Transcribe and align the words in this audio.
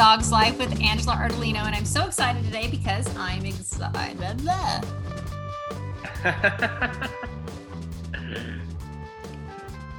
Dog's 0.00 0.32
Life 0.32 0.56
with 0.56 0.80
Angela 0.80 1.14
Ardolino, 1.14 1.66
and 1.66 1.74
I'm 1.74 1.84
so 1.84 2.06
excited 2.06 2.42
today 2.46 2.68
because 2.70 3.06
I'm 3.18 3.44
excited. 3.44 4.16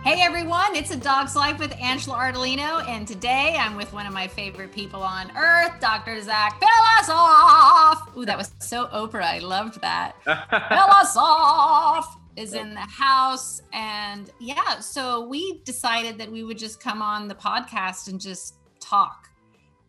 hey 0.04 0.24
everyone, 0.24 0.76
it's 0.76 0.90
a 0.90 0.98
Dog's 0.98 1.36
Life 1.36 1.60
with 1.60 1.72
Angela 1.80 2.16
Ardolino, 2.18 2.84
and 2.90 3.08
today 3.08 3.56
I'm 3.60 3.76
with 3.76 3.94
one 3.94 4.08
of 4.08 4.14
my 4.14 4.28
favorite 4.28 4.72
people 4.72 5.04
on 5.04 5.32
earth, 5.38 5.80
Dr. 5.80 6.20
Zac 6.24 6.60
Pilossoph. 6.60 8.18
Ooh, 8.18 8.26
that 8.26 8.40
was 8.40 8.56
so 8.58 8.88
Oprah. 8.88 9.22
I 9.22 9.38
loved 9.38 9.82
that. 9.82 10.16
Pilossoph 10.26 12.08
is 12.38 12.56
in 12.56 12.74
the 12.74 12.80
house, 12.80 13.62
and 13.72 14.32
yeah, 14.40 14.80
so 14.80 15.28
we 15.28 15.60
decided 15.64 16.18
that 16.18 16.32
we 16.32 16.44
would 16.44 16.58
just 16.58 16.80
come 16.80 17.04
on 17.04 17.28
the 17.28 17.36
podcast 17.36 18.08
and 18.08 18.20
just 18.20 18.56
talk 18.80 19.21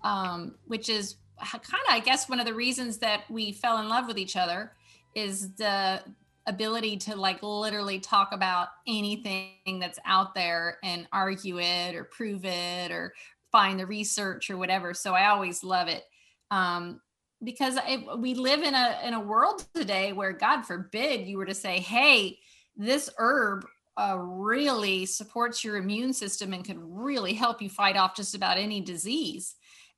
um, 0.04 0.54
which 0.66 0.88
is 0.88 1.16
kind 1.40 1.82
of, 1.88 1.94
I 1.94 2.00
guess, 2.00 2.28
one 2.28 2.40
of 2.40 2.46
the 2.46 2.54
reasons 2.54 2.98
that 2.98 3.22
we 3.30 3.52
fell 3.52 3.78
in 3.78 3.88
love 3.88 4.06
with 4.06 4.18
each 4.18 4.36
other 4.36 4.72
is 5.14 5.52
the 5.54 6.02
ability 6.46 6.96
to 6.96 7.16
like 7.16 7.42
literally 7.42 8.00
talk 8.00 8.32
about 8.32 8.68
anything 8.86 9.78
that's 9.80 9.98
out 10.04 10.34
there 10.34 10.78
and 10.82 11.06
argue 11.12 11.60
it 11.60 11.94
or 11.94 12.04
prove 12.04 12.44
it 12.44 12.90
or 12.90 13.14
find 13.50 13.78
the 13.78 13.86
research 13.86 14.50
or 14.50 14.56
whatever. 14.56 14.94
So 14.94 15.14
I 15.14 15.28
always 15.28 15.62
love 15.62 15.88
it. 15.88 16.04
Um, 16.50 17.00
because 17.44 17.76
we 18.18 18.34
live 18.34 18.62
in 18.62 18.74
a 18.74 18.98
in 19.04 19.14
a 19.14 19.20
world 19.20 19.64
today 19.74 20.12
where 20.12 20.32
God 20.32 20.62
forbid 20.62 21.26
you 21.26 21.38
were 21.38 21.46
to 21.46 21.54
say, 21.54 21.80
"Hey, 21.80 22.38
this 22.76 23.10
herb 23.18 23.66
uh, 23.96 24.16
really 24.18 25.06
supports 25.06 25.64
your 25.64 25.76
immune 25.76 26.12
system 26.12 26.52
and 26.52 26.64
could 26.64 26.78
really 26.78 27.34
help 27.34 27.60
you 27.60 27.68
fight 27.68 27.96
off 27.96 28.14
just 28.14 28.34
about 28.34 28.58
any 28.58 28.80
disease." 28.80 29.56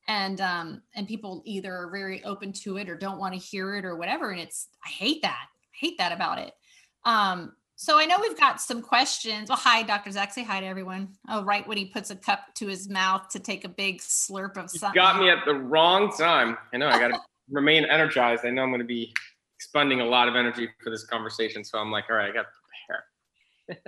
And 0.09 0.41
um 0.41 0.83
and 0.95 1.09
people 1.09 1.43
either 1.47 1.75
are 1.75 1.91
very 1.91 2.23
open 2.25 2.53
to 2.53 2.77
it 2.77 2.89
or 2.89 2.97
don't 2.97 3.19
want 3.19 3.33
to 3.35 3.41
hear 3.41 3.77
it 3.77 3.85
or 3.85 3.97
whatever 3.97 4.31
and 4.31 4.41
it's 4.41 4.69
i 4.85 4.89
hate 4.89 5.23
that 5.23 5.47
I 5.51 5.77
hate 5.87 5.99
that 5.99 6.13
about 6.13 6.39
it. 6.39 6.53
Um 7.05 7.53
so 7.77 7.99
i 7.99 8.05
know 8.05 8.17
we've 8.21 8.39
got 8.39 8.61
some 8.61 8.81
questions. 8.83 9.49
Well 9.49 9.59
hi 9.59 9.83
dr 9.83 10.11
zach 10.11 10.33
say 10.33 10.45
hi 10.45 10.61
to 10.61 10.67
everyone. 10.67 11.09
Oh 11.29 11.43
right 11.43 11.67
when 11.67 11.77
he 11.77 11.87
puts 11.87 12.11
a 12.11 12.17
cup 12.17 12.55
to 12.57 12.67
his 12.67 12.89
mouth 12.89 13.29
to 13.31 13.39
take 13.39 13.65
a 13.65 13.69
big 13.69 13.99
slurp 13.99 14.57
of 14.57 14.71
something. 14.71 14.95
got 14.95 15.19
me 15.19 15.31
at 15.31 15.45
the 15.45 15.55
wrong 15.55 16.13
time. 16.17 16.57
I 16.73 16.77
know 16.77 16.89
i 16.89 16.99
gotta 16.99 17.19
remain 17.51 17.85
energized. 17.85 18.45
I 18.45 18.51
know 18.51 18.63
i'm 18.63 18.71
going 18.71 18.81
to 18.81 18.87
be 18.87 19.13
expending 19.57 20.01
a 20.01 20.05
lot 20.05 20.29
of 20.29 20.37
energy 20.37 20.69
for 20.83 20.91
this 20.91 21.05
conversation 21.05 21.65
so 21.65 21.79
i'm 21.79 21.91
like 21.91 22.05
all 22.11 22.17
right 22.17 22.31
i 22.31 22.35
gotta 22.35 22.49
prepare. 23.67 23.85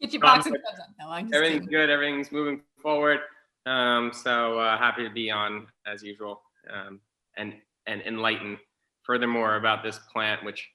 Get 0.00 0.12
your 0.12 0.20
boxing 0.22 0.52
gloves 0.52 0.80
on. 0.80 1.28
No, 1.30 1.36
everything's 1.36 1.64
kidding. 1.64 1.66
good 1.70 1.90
everything's 1.90 2.30
moving 2.30 2.60
forward 2.82 3.20
um, 3.66 4.12
so 4.12 4.58
uh, 4.58 4.78
happy 4.78 5.04
to 5.04 5.12
be 5.12 5.30
on 5.30 5.66
as 5.86 6.02
usual 6.02 6.42
um, 6.72 7.00
and 7.36 7.54
and 7.86 8.02
enlighten 8.02 8.58
furthermore 9.02 9.56
about 9.56 9.82
this 9.82 9.98
plant, 10.12 10.44
which 10.44 10.68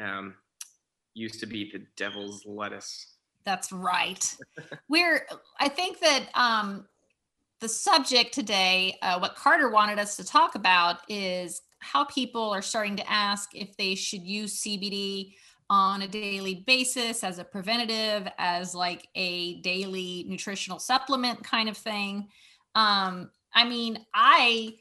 um, 0.00 0.34
used 1.14 1.40
to 1.40 1.46
be 1.46 1.70
the 1.72 1.84
devil's 1.96 2.44
lettuce. 2.46 3.16
That's 3.44 3.72
right. 3.72 4.36
We're 4.88 5.26
I 5.60 5.68
think 5.68 6.00
that 6.00 6.26
um, 6.34 6.86
the 7.60 7.68
subject 7.68 8.34
today, 8.34 8.96
uh, 9.02 9.18
what 9.18 9.36
Carter 9.36 9.70
wanted 9.70 9.98
us 9.98 10.16
to 10.16 10.24
talk 10.24 10.54
about 10.54 10.98
is 11.08 11.62
how 11.78 12.04
people 12.04 12.50
are 12.50 12.62
starting 12.62 12.96
to 12.96 13.10
ask 13.10 13.54
if 13.54 13.76
they 13.76 13.94
should 13.94 14.22
use 14.22 14.62
CBD 14.62 15.34
on 15.70 16.02
a 16.02 16.08
daily 16.08 16.62
basis 16.66 17.24
as 17.24 17.38
a 17.38 17.44
preventative, 17.44 18.30
as 18.38 18.74
like 18.74 19.08
a 19.14 19.60
daily 19.62 20.24
nutritional 20.28 20.78
supplement 20.78 21.42
kind 21.42 21.68
of 21.68 21.76
thing. 21.76 22.28
Um, 22.74 23.30
I 23.54 23.64
mean, 23.64 24.04
I 24.14 24.74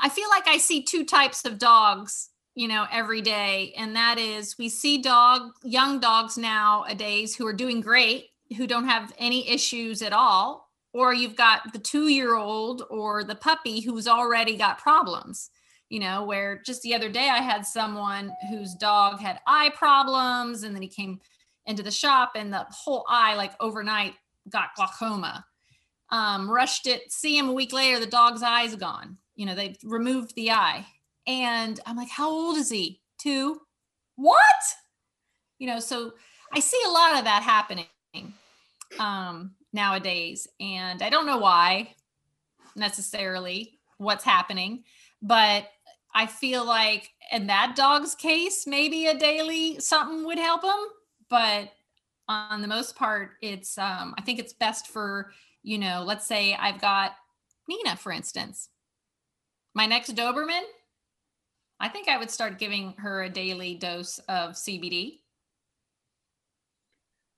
I 0.00 0.08
feel 0.08 0.28
like 0.28 0.46
I 0.46 0.58
see 0.58 0.82
two 0.82 1.04
types 1.04 1.44
of 1.44 1.58
dogs, 1.58 2.30
you 2.54 2.68
know, 2.68 2.86
every 2.92 3.22
day, 3.22 3.72
and 3.76 3.96
that 3.96 4.18
is 4.18 4.58
we 4.58 4.68
see 4.68 4.98
dog 4.98 5.52
young 5.62 5.98
dogs 6.00 6.36
nowadays 6.36 7.34
who 7.34 7.46
are 7.46 7.52
doing 7.52 7.80
great, 7.80 8.26
who 8.56 8.66
don't 8.66 8.88
have 8.88 9.12
any 9.18 9.48
issues 9.48 10.02
at 10.02 10.12
all, 10.12 10.68
or 10.92 11.14
you've 11.14 11.36
got 11.36 11.72
the 11.72 11.78
two 11.78 12.08
year 12.08 12.34
old 12.34 12.84
or 12.90 13.24
the 13.24 13.34
puppy 13.34 13.80
who's 13.80 14.06
already 14.06 14.56
got 14.56 14.78
problems 14.78 15.50
you 15.90 15.98
know, 15.98 16.24
where 16.24 16.62
just 16.64 16.82
the 16.82 16.94
other 16.94 17.10
day 17.10 17.28
I 17.28 17.38
had 17.38 17.66
someone 17.66 18.32
whose 18.48 18.74
dog 18.74 19.20
had 19.20 19.40
eye 19.46 19.72
problems 19.76 20.62
and 20.62 20.74
then 20.74 20.82
he 20.82 20.88
came 20.88 21.20
into 21.66 21.82
the 21.82 21.90
shop 21.90 22.32
and 22.36 22.52
the 22.52 22.64
whole 22.70 23.04
eye, 23.08 23.34
like 23.34 23.52
overnight, 23.60 24.14
got 24.48 24.74
glaucoma. 24.76 25.44
Um, 26.10 26.48
rushed 26.48 26.86
it, 26.86 27.12
see 27.12 27.36
him 27.36 27.48
a 27.48 27.52
week 27.52 27.72
later, 27.72 28.00
the 28.00 28.06
dog's 28.06 28.42
eye's 28.42 28.74
gone. 28.76 29.18
You 29.36 29.46
know, 29.46 29.54
they've 29.54 29.76
removed 29.84 30.34
the 30.34 30.52
eye. 30.52 30.86
And 31.26 31.78
I'm 31.86 31.96
like, 31.96 32.08
how 32.08 32.30
old 32.30 32.56
is 32.56 32.70
he? 32.70 33.00
Two. 33.18 33.60
What? 34.16 34.40
You 35.58 35.66
know, 35.66 35.80
so 35.80 36.14
I 36.52 36.60
see 36.60 36.80
a 36.86 36.90
lot 36.90 37.18
of 37.18 37.24
that 37.24 37.42
happening 37.42 37.86
um, 38.98 39.52
nowadays. 39.72 40.48
And 40.60 41.02
I 41.02 41.10
don't 41.10 41.26
know 41.26 41.38
why 41.38 41.94
necessarily 42.76 43.78
what's 43.98 44.24
happening, 44.24 44.84
but 45.22 45.68
I 46.14 46.26
feel 46.26 46.64
like 46.64 47.10
in 47.32 47.46
that 47.46 47.76
dog's 47.76 48.14
case, 48.14 48.66
maybe 48.66 49.06
a 49.06 49.18
daily 49.18 49.78
something 49.78 50.24
would 50.26 50.38
help 50.38 50.64
him. 50.64 50.80
But 51.28 51.70
on 52.28 52.62
the 52.62 52.68
most 52.68 52.96
part, 52.96 53.32
it's 53.42 53.78
um, 53.78 54.14
I 54.18 54.22
think 54.22 54.38
it's 54.38 54.52
best 54.52 54.88
for, 54.88 55.32
you 55.62 55.78
know, 55.78 56.02
let's 56.04 56.26
say 56.26 56.54
I've 56.54 56.80
got 56.80 57.12
Nina, 57.68 57.96
for 57.96 58.12
instance. 58.12 58.68
My 59.74 59.86
next 59.86 60.16
Doberman, 60.16 60.62
I 61.78 61.88
think 61.88 62.08
I 62.08 62.18
would 62.18 62.30
start 62.30 62.58
giving 62.58 62.94
her 62.98 63.22
a 63.22 63.30
daily 63.30 63.76
dose 63.76 64.18
of 64.28 64.52
CBD. 64.52 65.20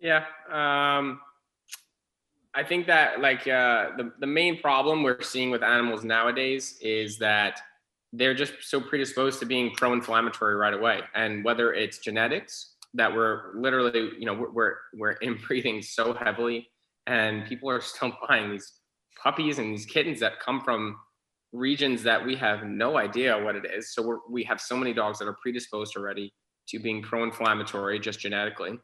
Yeah. 0.00 0.24
Um, 0.50 1.20
I 2.54 2.62
think 2.64 2.86
that 2.86 3.20
like 3.20 3.46
uh, 3.46 3.96
the, 3.96 4.12
the 4.18 4.26
main 4.26 4.60
problem 4.60 5.02
we're 5.02 5.22
seeing 5.22 5.50
with 5.50 5.62
animals 5.62 6.04
nowadays 6.04 6.78
is 6.82 7.18
that 7.18 7.60
they're 8.12 8.34
just 8.34 8.54
so 8.60 8.80
predisposed 8.80 9.40
to 9.40 9.46
being 9.46 9.72
pro-inflammatory 9.76 10.54
right 10.54 10.74
away. 10.74 11.00
And 11.14 11.44
whether 11.44 11.72
it's 11.72 11.98
genetics 11.98 12.74
that 12.94 13.12
we're 13.12 13.54
literally, 13.56 14.10
you 14.18 14.26
know, 14.26 14.34
we're 14.52 14.74
we're 14.94 15.12
inbreeding 15.22 15.82
so 15.82 16.12
heavily, 16.12 16.68
and 17.06 17.46
people 17.46 17.70
are 17.70 17.80
still 17.80 18.12
buying 18.28 18.50
these 18.50 18.72
puppies 19.22 19.58
and 19.58 19.72
these 19.72 19.86
kittens 19.86 20.20
that 20.20 20.40
come 20.40 20.60
from 20.60 20.96
regions 21.52 22.02
that 22.02 22.24
we 22.24 22.34
have 22.34 22.64
no 22.64 22.96
idea 22.96 23.38
what 23.38 23.54
it 23.54 23.64
is. 23.66 23.92
So 23.94 24.22
we 24.28 24.42
have 24.44 24.60
so 24.60 24.76
many 24.76 24.92
dogs 24.92 25.18
that 25.18 25.28
are 25.28 25.36
predisposed 25.40 25.96
already 25.96 26.32
to 26.68 26.78
being 26.78 27.02
pro-inflammatory 27.02 27.98
just 27.98 28.20
genetically. 28.20 28.78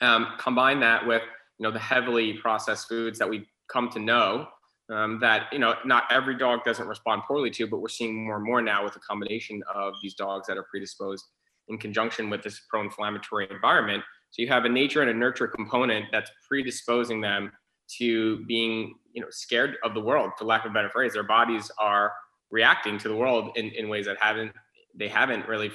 Um, 0.00 0.28
combine 0.38 0.80
that 0.80 1.06
with 1.06 1.22
you 1.58 1.64
know 1.64 1.70
the 1.70 1.78
heavily 1.78 2.34
processed 2.34 2.88
foods 2.88 3.18
that 3.18 3.28
we 3.28 3.46
come 3.70 3.90
to 3.90 3.98
know 3.98 4.48
um, 4.90 5.18
that 5.20 5.46
you 5.52 5.58
know 5.58 5.74
not 5.84 6.04
every 6.10 6.36
dog 6.36 6.64
doesn't 6.64 6.86
respond 6.86 7.22
poorly 7.26 7.50
to, 7.50 7.66
but 7.66 7.80
we're 7.80 7.88
seeing 7.88 8.26
more 8.26 8.36
and 8.36 8.44
more 8.44 8.60
now 8.60 8.84
with 8.84 8.96
a 8.96 9.00
combination 9.00 9.62
of 9.72 9.94
these 10.02 10.14
dogs 10.14 10.46
that 10.48 10.56
are 10.56 10.66
predisposed 10.70 11.24
in 11.68 11.78
conjunction 11.78 12.30
with 12.30 12.42
this 12.42 12.60
pro-inflammatory 12.68 13.46
environment. 13.50 14.02
So 14.30 14.42
you 14.42 14.48
have 14.48 14.64
a 14.64 14.68
nature 14.68 15.00
and 15.02 15.10
a 15.10 15.14
nurture 15.14 15.46
component 15.46 16.06
that's 16.10 16.30
predisposing 16.48 17.20
them 17.20 17.52
to 17.98 18.44
being 18.46 18.94
you 19.12 19.20
know 19.20 19.28
scared 19.30 19.76
of 19.84 19.94
the 19.94 20.00
world, 20.00 20.32
for 20.38 20.44
lack 20.44 20.64
of 20.64 20.72
a 20.72 20.74
better 20.74 20.90
phrase. 20.90 21.12
Their 21.12 21.22
bodies 21.22 21.70
are 21.78 22.12
reacting 22.50 22.98
to 22.98 23.08
the 23.08 23.16
world 23.16 23.56
in, 23.56 23.70
in 23.70 23.88
ways 23.88 24.06
that 24.06 24.16
haven't 24.20 24.52
they 24.94 25.08
haven't 25.08 25.46
really 25.46 25.70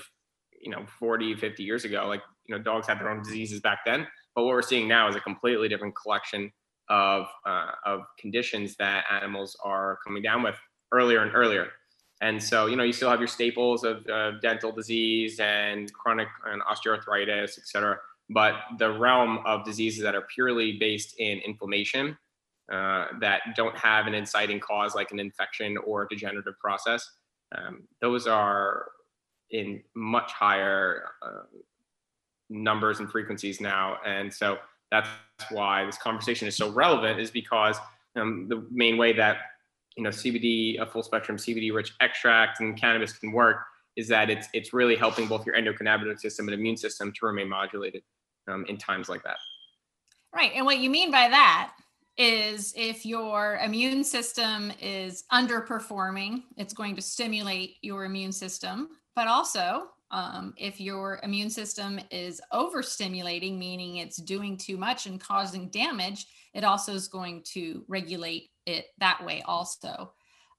you 0.62 0.72
know 0.72 0.86
40 1.00 1.36
50 1.36 1.64
years 1.64 1.86
ago 1.86 2.06
like 2.08 2.22
you 2.48 2.56
know 2.56 2.62
dogs 2.62 2.88
had 2.88 3.00
their 3.00 3.10
own 3.10 3.24
diseases 3.24 3.62
back 3.62 3.80
then 3.86 4.06
but 4.36 4.44
what 4.44 4.52
we're 4.52 4.62
seeing 4.62 4.88
now 4.88 5.08
is 5.08 5.16
a 5.16 5.22
completely 5.22 5.70
different 5.70 5.96
collection 5.96 6.52
of 6.90 7.28
uh, 7.46 7.72
of 7.86 8.02
conditions 8.20 8.76
that 8.78 9.06
animals 9.12 9.58
are 9.64 10.00
coming 10.06 10.24
down 10.24 10.44
with 10.44 10.56
earlier 10.92 11.22
and 11.22 11.34
earlier. 11.36 11.68
And 12.22 12.42
so, 12.42 12.68
you 12.68 12.76
know, 12.76 12.84
you 12.84 12.94
still 12.94 13.10
have 13.10 13.20
your 13.20 13.28
staples 13.28 13.84
of 13.84 14.08
uh, 14.08 14.40
dental 14.42 14.72
disease 14.72 15.40
and 15.40 15.92
chronic 15.94 16.30
and 16.46 16.62
osteoarthritis, 16.62 17.58
et 17.58 17.68
cetera. 17.68 17.98
But 18.30 18.56
the 18.80 18.92
realm 18.98 19.40
of 19.46 19.66
diseases 19.66 20.02
that 20.04 20.16
are 20.16 20.26
purely 20.34 20.78
based 20.80 21.20
in 21.20 21.40
inflammation, 21.40 22.18
uh, 22.72 23.08
that 23.20 23.42
don't 23.56 23.78
have 23.78 24.08
an 24.08 24.14
inciting 24.14 24.60
cause 24.60 24.96
like 24.96 25.12
an 25.12 25.20
infection 25.20 25.78
or 25.78 26.04
a 26.04 26.08
degenerative 26.08 26.58
process, 26.60 27.08
um, 27.56 27.84
those 28.02 28.28
are 28.28 28.88
in 29.52 29.84
much 29.96 30.32
higher 30.32 31.10
uh, 31.22 31.44
numbers 32.50 33.00
and 33.00 33.12
frequencies 33.12 33.60
now. 33.60 33.98
And 34.06 34.34
so, 34.34 34.58
that's 34.96 35.52
why 35.52 35.86
this 35.86 35.98
conversation 35.98 36.48
is 36.48 36.56
so 36.56 36.72
relevant 36.72 37.20
is 37.20 37.32
because 37.32 37.78
um, 38.16 38.48
the 38.48 38.66
main 38.72 38.98
way 38.98 39.14
that 39.14 39.38
you 39.98 40.04
know 40.04 40.10
CBD, 40.10 40.80
a 40.80 40.86
full 40.86 41.04
spectrum 41.04 41.38
CBD 41.38 41.74
rich 41.74 41.94
extract 42.02 42.60
and 42.60 42.80
cannabis 42.80 43.14
can 43.14 43.32
work 43.32 43.58
is 43.96 44.08
that 44.08 44.30
it's 44.30 44.48
it's 44.54 44.74
really 44.74 44.96
helping 44.96 45.28
both 45.28 45.46
your 45.46 45.56
endocannabinoid 45.56 46.20
system 46.20 46.48
and 46.48 46.54
immune 46.54 46.78
system 46.78 47.12
to 47.14 47.26
remain 47.26 47.50
modulated 47.50 48.04
um, 48.48 48.66
in 48.68 48.78
times 48.78 49.10
like 49.10 49.24
that. 49.24 49.38
Right, 50.34 50.52
and 50.56 50.66
what 50.66 50.80
you 50.80 50.90
mean 50.90 51.12
by 51.12 51.30
that 51.30 51.74
is 52.18 52.74
if 52.78 53.06
your 53.06 53.60
immune 53.64 54.04
system 54.04 54.72
is 54.82 55.26
underperforming, 55.32 56.44
it's 56.56 56.74
going 56.74 56.96
to 56.96 57.02
stimulate 57.02 57.76
your 57.82 58.06
immune 58.06 58.32
system. 58.32 58.90
But 59.16 59.28
also, 59.28 59.90
um, 60.12 60.54
if 60.58 60.80
your 60.80 61.20
immune 61.24 61.50
system 61.50 62.00
is 62.12 62.40
overstimulating, 62.54 63.58
meaning 63.58 63.98
it's 63.98 64.18
doing 64.18 64.58
too 64.58 64.78
much 64.78 65.08
and 65.08 65.20
causing 65.20 65.70
damage, 65.70 66.28
it 66.54 66.64
also 66.64 66.94
is 66.94 67.08
going 67.08 67.44
to 67.54 67.84
regulate 67.88 68.50
it 68.66 68.86
that 69.00 69.24
way, 69.26 69.44
also. 69.46 70.14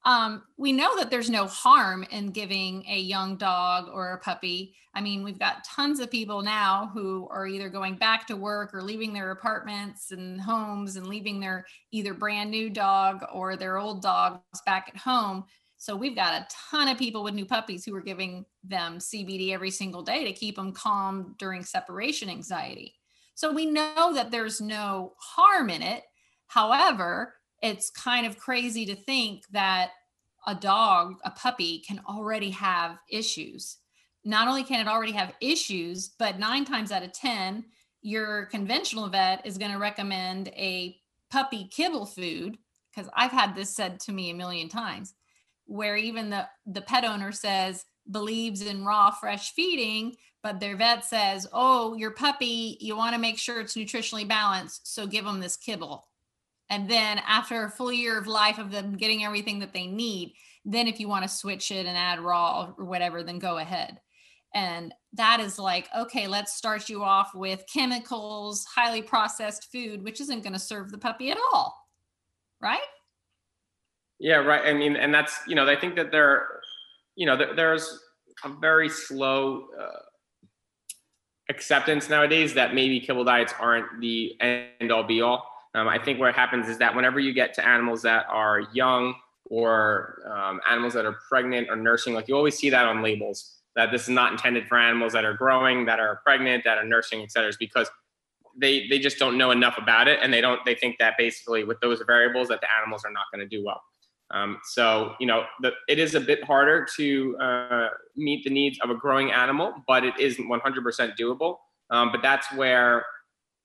Um, 0.04 0.44
we 0.56 0.70
know 0.70 0.96
that 0.96 1.10
there's 1.10 1.31
no 1.31 1.48
harm 1.48 2.04
in 2.12 2.31
giving 2.31 2.84
a 2.88 2.98
young 2.98 3.37
dog 3.37 3.88
or 3.93 4.12
a 4.12 4.19
puppy. 4.19 4.76
I 4.94 5.00
mean, 5.00 5.25
we've 5.25 5.38
got 5.38 5.64
tons 5.64 5.99
of 5.99 6.12
people 6.12 6.42
now 6.42 6.90
who 6.94 7.26
are 7.28 7.49
either 7.49 7.69
going 7.69 7.96
back 7.96 8.25
to 8.28 8.37
work 8.37 8.72
or 8.72 8.82
leaving 8.82 9.12
their 9.12 9.32
apartments 9.32 10.12
and 10.12 10.40
homes 10.40 10.94
and 10.94 11.08
leaving 11.08 11.40
their 11.40 11.66
either 11.90 12.14
brand 12.14 12.52
new 12.52 12.70
dog 12.70 13.25
or 13.32 13.56
their 13.56 13.78
old 13.78 14.00
dogs 14.00 14.40
back 14.64 14.92
at 14.94 14.96
home. 14.96 15.44
So 15.78 15.94
we've 15.94 16.17
got 16.17 16.34
a 16.34 16.46
ton 16.70 16.88
of 16.88 16.99
people 16.99 17.23
with 17.23 17.34
new 17.34 17.44
puppies 17.44 17.84
who 17.84 17.94
are 17.94 18.00
giving 18.00 18.46
them 18.64 18.99
CBD 18.99 19.52
every 19.52 19.70
single 19.70 20.02
day 20.02 20.25
to 20.25 20.32
keep 20.32 20.56
them 20.56 20.73
calm 20.73 21.34
during 21.38 21.62
separation 21.62 22.31
anxiety. 22.31 22.94
So 23.34 23.52
we 23.52 23.67
know 23.67 24.12
that 24.14 24.31
there's 24.31 24.61
no 24.61 25.12
harm 25.19 25.69
in 25.69 25.82
it. 25.82 26.05
However, 26.46 27.34
it's 27.62 27.90
kind 27.90 28.26
of 28.26 28.38
crazy 28.38 28.87
to 28.87 28.96
think 28.96 29.44
that 29.50 29.90
a 30.46 30.55
dog, 30.55 31.17
a 31.25 31.31
puppy, 31.31 31.81
can 31.81 32.00
already 32.08 32.50
have 32.50 32.99
issues. 33.11 33.78
Not 34.25 34.49
only 34.49 34.62
can 34.62 34.81
it 34.81 34.88
already 34.88 35.12
have 35.12 35.34
issues, 35.40 36.08
but 36.19 36.38
nine 36.38 36.64
times 36.64 36.93
out 36.93 37.02
of 37.02 37.12
10, 37.12 37.64
your 38.00 38.46
conventional 38.46 39.08
vet 39.08 39.44
is 39.44 39.58
going 39.58 39.73
to 39.73 39.78
recommend 39.78 40.49
a 40.49 40.96
puppy 41.31 41.69
kibble 41.70 42.06
food. 42.06 42.56
Because 42.94 43.11
I've 43.14 43.32
had 43.32 43.55
this 43.55 43.75
said 43.75 44.00
to 44.00 44.12
me 44.12 44.31
a 44.31 44.34
million 44.34 44.70
times, 44.70 45.12
where 45.66 45.96
even 45.96 46.30
the, 46.30 46.48
the 46.66 46.80
pet 46.80 47.04
owner 47.04 47.32
says, 47.32 47.84
believes 48.10 48.62
in 48.62 48.84
raw, 48.84 49.10
fresh 49.10 49.52
feeding, 49.52 50.16
but 50.42 50.60
their 50.60 50.76
vet 50.76 51.04
says, 51.04 51.46
oh, 51.52 51.94
your 51.94 52.12
puppy, 52.12 52.76
you 52.80 52.96
want 52.96 53.14
to 53.14 53.20
make 53.20 53.38
sure 53.38 53.60
it's 53.60 53.74
nutritionally 53.74 54.26
balanced. 54.26 54.94
So 54.94 55.06
give 55.06 55.24
them 55.24 55.40
this 55.40 55.56
kibble. 55.56 56.06
And 56.70 56.88
then 56.88 57.20
after 57.26 57.64
a 57.64 57.70
full 57.70 57.92
year 57.92 58.18
of 58.18 58.26
life 58.26 58.58
of 58.58 58.70
them 58.70 58.96
getting 58.96 59.24
everything 59.24 59.58
that 59.60 59.72
they 59.72 59.86
need, 59.86 60.34
then 60.64 60.86
if 60.88 60.98
you 61.00 61.08
want 61.08 61.22
to 61.24 61.28
switch 61.28 61.70
it 61.70 61.86
and 61.86 61.96
add 61.96 62.20
raw 62.20 62.72
or 62.76 62.84
whatever, 62.84 63.22
then 63.22 63.38
go 63.38 63.58
ahead. 63.58 64.00
And 64.54 64.94
that 65.12 65.40
is 65.40 65.58
like, 65.58 65.88
okay, 65.96 66.26
let's 66.26 66.56
start 66.56 66.88
you 66.88 67.02
off 67.02 67.32
with 67.34 67.64
chemicals, 67.72 68.64
highly 68.64 69.02
processed 69.02 69.68
food, 69.70 70.02
which 70.02 70.20
isn't 70.20 70.42
going 70.42 70.52
to 70.54 70.58
serve 70.58 70.90
the 70.90 70.98
puppy 70.98 71.30
at 71.30 71.38
all. 71.52 71.76
Right? 72.60 72.80
Yeah, 74.18 74.36
right. 74.36 74.66
I 74.66 74.72
mean, 74.72 74.96
and 74.96 75.12
that's, 75.12 75.38
you 75.46 75.54
know, 75.54 75.68
I 75.68 75.76
think 75.76 75.96
that 75.96 76.10
there, 76.10 76.46
you 77.16 77.26
know, 77.26 77.36
there, 77.36 77.54
there's 77.54 78.00
a 78.44 78.48
very 78.48 78.88
slow 78.88 79.66
uh, 79.78 79.98
acceptance 81.48 82.08
nowadays 82.08 82.54
that 82.54 82.74
maybe 82.74 82.98
kibble 83.00 83.24
diets 83.24 83.52
aren't 83.60 84.00
the 84.00 84.34
end 84.40 84.90
all 84.90 85.04
be 85.04 85.20
all 85.20 85.46
um, 85.76 85.88
I 85.88 85.98
think 85.98 86.18
what 86.18 86.34
happens 86.34 86.68
is 86.68 86.78
that 86.78 86.96
whenever 86.96 87.20
you 87.20 87.34
get 87.34 87.52
to 87.54 87.68
animals 87.68 88.00
that 88.02 88.24
are 88.30 88.62
young 88.72 89.14
or 89.44 90.22
um, 90.26 90.58
animals 90.68 90.94
that 90.94 91.04
are 91.04 91.18
pregnant 91.28 91.68
or 91.68 91.76
nursing, 91.76 92.14
like 92.14 92.28
you 92.28 92.34
always 92.34 92.56
see 92.56 92.70
that 92.70 92.86
on 92.86 93.02
labels 93.02 93.58
that 93.76 93.90
this 93.92 94.04
is 94.04 94.08
not 94.08 94.32
intended 94.32 94.66
for 94.66 94.78
animals 94.78 95.12
that 95.12 95.26
are 95.26 95.34
growing, 95.34 95.84
that 95.84 96.00
are 96.00 96.22
pregnant, 96.24 96.64
that 96.64 96.78
are 96.78 96.84
nursing, 96.84 97.20
et 97.20 97.30
cetera, 97.30 97.50
is 97.50 97.58
because 97.58 97.90
they 98.56 98.88
they 98.88 98.98
just 98.98 99.18
don't 99.18 99.36
know 99.36 99.50
enough 99.50 99.76
about 99.76 100.08
it, 100.08 100.18
and 100.22 100.32
they 100.32 100.40
don't 100.40 100.64
they 100.64 100.74
think 100.74 100.96
that 100.98 101.12
basically 101.18 101.62
with 101.62 101.78
those 101.80 102.00
variables 102.06 102.48
that 102.48 102.62
the 102.62 102.68
animals 102.80 103.04
are 103.04 103.12
not 103.12 103.24
going 103.30 103.46
to 103.46 103.56
do 103.56 103.62
well. 103.62 103.82
Um, 104.32 104.58
so 104.64 105.14
you 105.20 105.26
know 105.26 105.44
the, 105.61 105.73
it 105.88 105.99
is 105.99 106.14
a 106.14 106.20
bit 106.20 106.43
harder 106.44 106.87
to 106.96 107.37
uh, 107.38 107.88
meet 108.17 108.44
the 108.44 108.50
needs 108.50 108.78
of 108.82 108.90
a 108.90 108.94
growing 108.94 109.31
animal, 109.31 109.75
but 109.87 110.05
it 110.05 110.14
isn't 110.19 110.49
100% 110.49 111.17
doable. 111.19 111.56
Um, 111.90 112.11
but 112.11 112.23
that's 112.23 112.52
where 112.55 113.05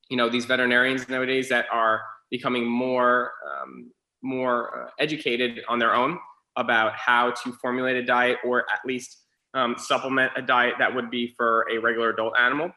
you 0.09 0.17
know 0.17 0.29
these 0.29 0.45
veterinarians 0.45 1.09
nowadays 1.09 1.49
that 1.49 1.65
are 1.71 2.01
becoming 2.29 2.65
more 2.65 3.31
um, 3.49 3.91
more 4.21 4.85
uh, 4.85 4.89
educated 4.99 5.61
on 5.67 5.79
their 5.79 5.95
own 5.95 6.19
about 6.57 6.93
how 6.93 7.31
to 7.31 7.51
formulate 7.53 7.95
a 7.95 8.03
diet 8.03 8.37
or 8.45 8.65
at 8.71 8.79
least 8.85 9.17
um, 9.53 9.75
supplement 9.77 10.31
a 10.35 10.41
diet 10.41 10.75
that 10.79 10.93
would 10.93 11.09
be 11.09 11.33
for 11.37 11.65
a 11.71 11.77
regular 11.77 12.09
adult 12.09 12.37
animal 12.37 12.71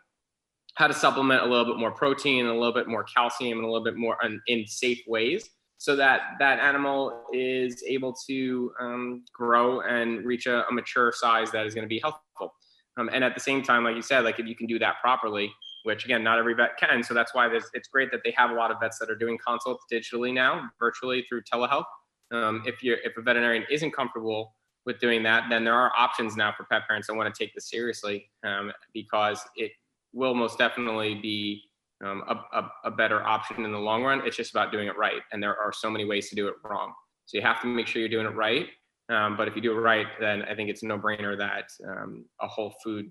how 0.75 0.87
to 0.87 0.95
supplement 0.95 1.43
a 1.43 1.47
little 1.47 1.65
bit 1.65 1.79
more 1.79 1.91
protein 1.91 2.47
and 2.47 2.49
a 2.49 2.59
little 2.59 2.73
bit 2.73 2.89
more 2.89 3.05
calcium 3.05 3.59
and 3.59 3.67
a 3.67 3.71
little 3.71 3.85
bit 3.85 3.97
more 3.97 4.17
in, 4.23 4.41
in 4.47 4.67
safe 4.67 5.01
ways 5.07 5.51
so 5.85 5.95
that 5.97 6.21
that 6.39 6.59
animal 6.61 7.25
is 7.33 7.83
able 7.87 8.15
to 8.27 8.73
um, 8.81 9.25
grow 9.33 9.81
and 9.81 10.25
reach 10.25 10.47
a, 10.47 10.67
a, 10.69 10.73
mature 10.73 11.13
size 11.15 11.51
that 11.51 11.67
is 11.67 11.75
going 11.75 11.85
to 11.85 11.89
be 11.89 11.99
helpful 11.99 12.55
um, 12.97 13.11
and 13.13 13.23
at 13.23 13.35
the 13.35 13.41
same 13.41 13.63
time 13.63 13.85
like 13.85 13.97
you 13.97 14.03
said 14.03 14.25
like 14.25 14.39
if 14.39 14.47
you 14.47 14.57
can 14.57 14.67
do 14.67 14.79
that 14.79 14.95
properly 15.03 15.53
which 15.85 16.05
again, 16.05 16.25
not 16.25 16.39
every 16.39 16.55
vet 16.55 16.77
can. 16.79 17.03
So 17.03 17.15
that's 17.15 17.35
why 17.35 17.49
it's 17.53 17.89
great 17.89 18.11
that 18.11 18.23
they 18.25 18.33
have 18.37 18.51
a 18.51 18.55
lot 18.55 18.71
of 18.71 18.79
vets 18.81 18.99
that 18.99 19.11
are 19.11 19.15
doing 19.15 19.39
consults 19.47 19.85
digitally 19.93 20.35
now, 20.35 20.71
virtually 20.79 21.25
through 21.29 21.43
telehealth. 21.43 21.85
Um, 22.33 22.63
if 22.67 22.83
you're 22.83 22.97
if 23.05 23.17
a 23.17 23.23
veterinarian 23.23 23.65
isn't 23.71 23.93
comfortable 23.93 24.55
with 24.87 24.99
doing 24.99 25.23
that, 25.23 25.45
then 25.51 25.63
there 25.63 25.75
are 25.75 25.93
options 25.97 26.37
now 26.37 26.53
for 26.57 26.65
pet 26.65 26.83
parents 26.89 27.07
that 27.09 27.15
want 27.15 27.33
to 27.33 27.39
take 27.39 27.55
this 27.55 27.69
seriously 27.69 28.31
um, 28.45 28.73
because 28.93 29.41
it 29.57 29.73
will 30.13 30.35
most 30.35 30.59
definitely 30.59 31.17
be 31.17 31.63
um, 32.05 32.23
a, 32.29 32.59
a, 32.59 32.73
a, 32.85 32.91
better 32.91 33.23
option 33.23 33.65
in 33.65 33.73
the 33.73 33.79
long 33.79 34.03
run. 34.03 34.23
It's 34.27 34.37
just 34.37 34.51
about 34.51 34.71
doing 34.71 34.89
it 34.89 34.97
right, 34.97 35.23
and 35.33 35.43
there 35.43 35.57
are 35.57 35.73
so 35.73 35.91
many 35.91 36.05
ways 36.05 36.29
to 36.29 36.37
do 36.37 36.49
it 36.49 36.55
wrong. 36.63 36.93
So 37.27 37.39
you 37.39 37.43
have 37.43 37.61
to 37.63 37.67
make 37.67 37.87
sure 37.87 38.01
you're 38.01 38.09
doing 38.09 38.27
it 38.27 38.37
right. 38.37 38.67
Um, 39.09 39.37
but 39.37 39.49
if 39.49 39.57
you 39.57 39.63
do 39.63 39.73
it 39.73 39.81
right, 39.81 40.07
then 40.21 40.43
I 40.43 40.55
think 40.55 40.71
it's 40.71 40.83
a 40.83 40.87
no-brainer 40.87 41.37
that 41.39 41.65
um, 41.87 42.25
a 42.41 42.47
whole 42.47 42.75
food 42.83 43.11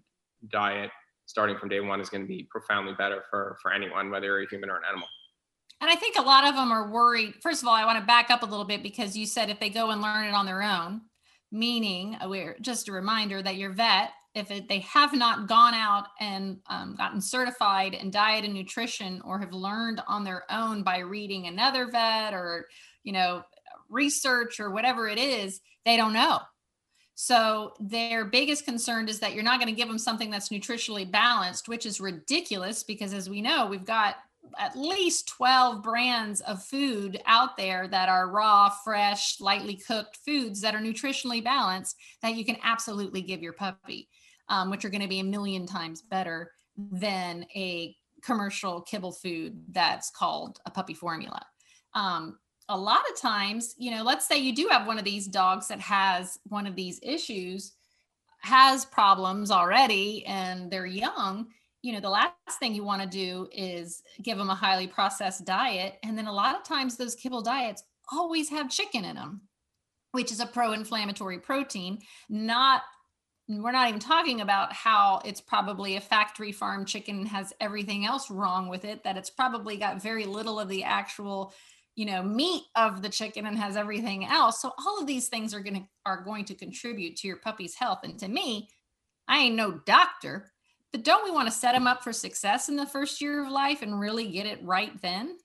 diet 0.52 0.90
starting 1.26 1.58
from 1.58 1.70
day 1.70 1.80
one 1.80 2.02
is 2.02 2.10
going 2.10 2.22
to 2.22 2.28
be 2.28 2.48
profoundly 2.50 2.94
better 2.98 3.24
for 3.30 3.58
for 3.62 3.72
anyone, 3.72 4.10
whether 4.10 4.28
you're 4.28 4.44
a 4.44 4.50
human 4.50 4.70
or 4.70 4.78
an 4.78 4.84
animal. 4.90 5.08
And 5.82 5.92
I 5.92 5.96
think 5.96 6.18
a 6.18 6.22
lot 6.22 6.46
of 6.46 6.56
them 6.56 6.72
are 6.72 6.90
worried. 6.90 7.36
First 7.42 7.62
of 7.62 7.68
all, 7.68 7.74
I 7.74 7.86
want 7.86 8.00
to 8.00 8.06
back 8.06 8.30
up 8.30 8.42
a 8.42 8.46
little 8.46 8.66
bit 8.66 8.84
because 8.84 9.18
you 9.18 9.26
said 9.26 9.50
if 9.50 9.60
they 9.60 9.70
go 9.70 9.90
and 9.90 10.02
learn 10.02 10.26
it 10.26 10.34
on 10.34 10.46
their 10.46 10.64
own, 10.64 11.02
meaning 11.52 12.16
uh, 12.24 12.30
we're 12.30 12.58
just 12.62 12.88
a 12.88 12.92
reminder 12.92 13.42
that 13.42 13.58
your 13.58 13.72
vet, 13.72 14.12
if 14.36 14.50
it, 14.50 14.68
they 14.68 14.80
have 14.80 15.14
not 15.14 15.48
gone 15.48 15.74
out 15.74 16.08
and 16.20 16.58
um, 16.68 16.96
gotten 16.96 17.22
certified 17.22 17.94
in 17.94 18.10
diet 18.10 18.46
and 18.46 18.54
nutrition 18.54 19.22
or 19.24 19.40
have 19.40 19.54
learned 19.54 20.02
on 20.08 20.24
their 20.24 20.44
own 20.52 20.84
by 20.84 21.00
reading 21.00 21.48
another 21.48 21.90
vet 21.92 22.34
or, 22.34 22.68
you 23.04 23.14
know, 23.14 23.44
research 23.90 24.60
or 24.60 24.72
whatever 24.72 25.08
it 25.08 25.20
is, 25.20 25.62
they 25.86 25.98
don't 25.98 26.14
know. 26.14 26.40
So 27.16 27.74
their 27.80 28.26
biggest 28.26 28.66
concern 28.66 29.08
is 29.08 29.20
that 29.20 29.34
you're 29.34 29.44
not 29.44 29.60
going 29.60 29.74
to 29.74 29.80
give 29.80 29.88
them 29.88 30.00
something 30.00 30.32
that's 30.32 30.50
nutritionally 30.50 31.10
balanced, 31.10 31.68
which 31.68 31.86
is 31.86 32.02
ridiculous 32.02 32.84
because 32.84 33.14
as 33.14 33.30
we 33.30 33.42
know, 33.42 33.68
we've 33.68 33.86
got 33.86 34.16
at 34.60 34.78
least 34.78 35.28
12 35.30 35.84
brands 35.84 36.42
of 36.42 36.64
food 36.64 37.22
out 37.26 37.56
there 37.56 37.88
that 37.88 38.10
are 38.10 38.30
raw, 38.30 38.70
fresh, 38.70 39.40
lightly 39.40 39.76
cooked 39.76 40.18
foods 40.26 40.62
that 40.62 40.76
are 40.76 40.80
nutritionally 40.80 41.44
balanced 41.44 41.98
that 42.22 42.36
you 42.36 42.44
can 42.44 42.58
absolutely 42.64 43.22
give 43.22 43.42
your 43.42 43.54
puppy, 43.54 44.10
um, 44.54 44.70
which 44.70 44.86
are 44.86 44.90
going 44.90 45.02
to 45.02 45.08
be 45.08 45.20
a 45.20 45.24
million 45.24 45.66
times 45.66 46.04
better 46.04 46.52
than 46.78 47.44
a 47.56 47.96
commercial 48.22 48.82
kibble 48.82 49.12
food 49.12 49.60
that's 49.72 50.12
called 50.12 50.60
a 50.68 50.72
puppy 50.72 50.94
formula. 50.94 51.44
Um, 51.96 52.38
a 52.70 52.78
lot 52.78 53.02
of 53.12 53.20
times, 53.20 53.74
you 53.80 53.90
know, 53.90 54.04
let's 54.04 54.28
say 54.28 54.38
you 54.38 54.54
do 54.56 54.68
have 54.70 54.86
one 54.86 55.00
of 55.00 55.06
these 55.06 55.28
dogs 55.28 55.68
that 55.70 55.80
has 55.80 56.38
one 56.44 56.68
of 56.68 56.76
these 56.76 57.00
issues, 57.02 57.74
has 58.42 58.86
problems 58.86 59.50
already, 59.50 60.24
and 60.28 60.70
they're 60.70 60.86
young. 60.86 61.48
You 61.82 61.94
know, 61.94 62.00
the 62.00 62.10
last 62.10 62.60
thing 62.60 62.76
you 62.76 62.84
want 62.84 63.02
to 63.02 63.08
do 63.08 63.50
is 63.52 64.04
give 64.22 64.38
them 64.38 64.52
a 64.52 64.56
highly 64.56 64.88
processed 64.88 65.46
diet. 65.46 65.96
And 66.04 66.16
then 66.16 66.28
a 66.28 66.34
lot 66.34 66.56
of 66.56 66.64
times, 66.64 66.96
those 66.96 67.16
kibble 67.16 67.42
diets 67.42 67.84
always 68.12 68.50
have 68.50 68.70
chicken 68.70 69.04
in 69.04 69.16
them, 69.16 69.42
which 70.12 70.32
is 70.32 70.40
a 70.40 70.46
pro 70.46 70.74
inflammatory 70.74 71.40
protein, 71.40 72.00
not 72.30 72.84
we're 73.48 73.72
not 73.72 73.90
even 73.90 74.00
talking 74.00 74.42
about 74.42 74.72
how 74.72 75.22
it's 75.26 75.42
probably 75.42 75.96
a 75.96 76.02
factory 76.02 76.52
farm 76.52 76.86
chicken 76.86 77.26
has 77.26 77.54
everything 77.60 78.06
else 78.06 78.32
wrong 78.32 78.70
with 78.70 78.86
it 78.86 79.04
that 79.04 79.18
it's 79.18 79.30
probably 79.30 79.78
got 79.78 80.02
very 80.02 80.26
little 80.26 80.60
of 80.60 80.70
the 80.70 80.84
actual 80.84 81.54
you 81.96 82.06
know 82.06 82.24
meat 82.24 82.64
of 82.76 83.02
the 83.02 83.10
chicken 83.10 83.46
and 83.46 83.58
has 83.58 83.76
everything 83.76 84.26
else. 84.26 84.62
So 84.62 84.72
all 84.80 85.00
of 85.00 85.08
these 85.08 85.28
things 85.28 85.54
are 85.54 85.60
going 85.60 85.76
to 85.76 85.88
are 86.06 86.24
going 86.24 86.46
to 86.46 86.56
contribute 86.56 87.18
to 87.18 87.28
your 87.28 87.38
puppy's 87.38 87.76
health. 87.76 88.00
And 88.04 88.18
to 88.20 88.28
me 88.28 88.70
i 89.28 89.40
ain't 89.40 89.56
no 89.56 89.72
doctor 89.86 90.52
but 90.92 91.04
don't 91.04 91.24
we 91.24 91.32
want 91.32 91.48
to 91.48 91.54
set 91.54 91.74
them 91.74 91.88
up 91.88 92.04
for 92.04 92.14
success 92.14 92.70
in 92.70 92.76
the 92.76 92.86
first 92.86 93.22
year 93.22 93.44
of 93.44 93.52
life 93.52 93.82
and 93.82 94.00
really 94.00 94.30
get 94.30 94.46
it 94.46 94.64
right 94.64 95.02
then 95.02 95.38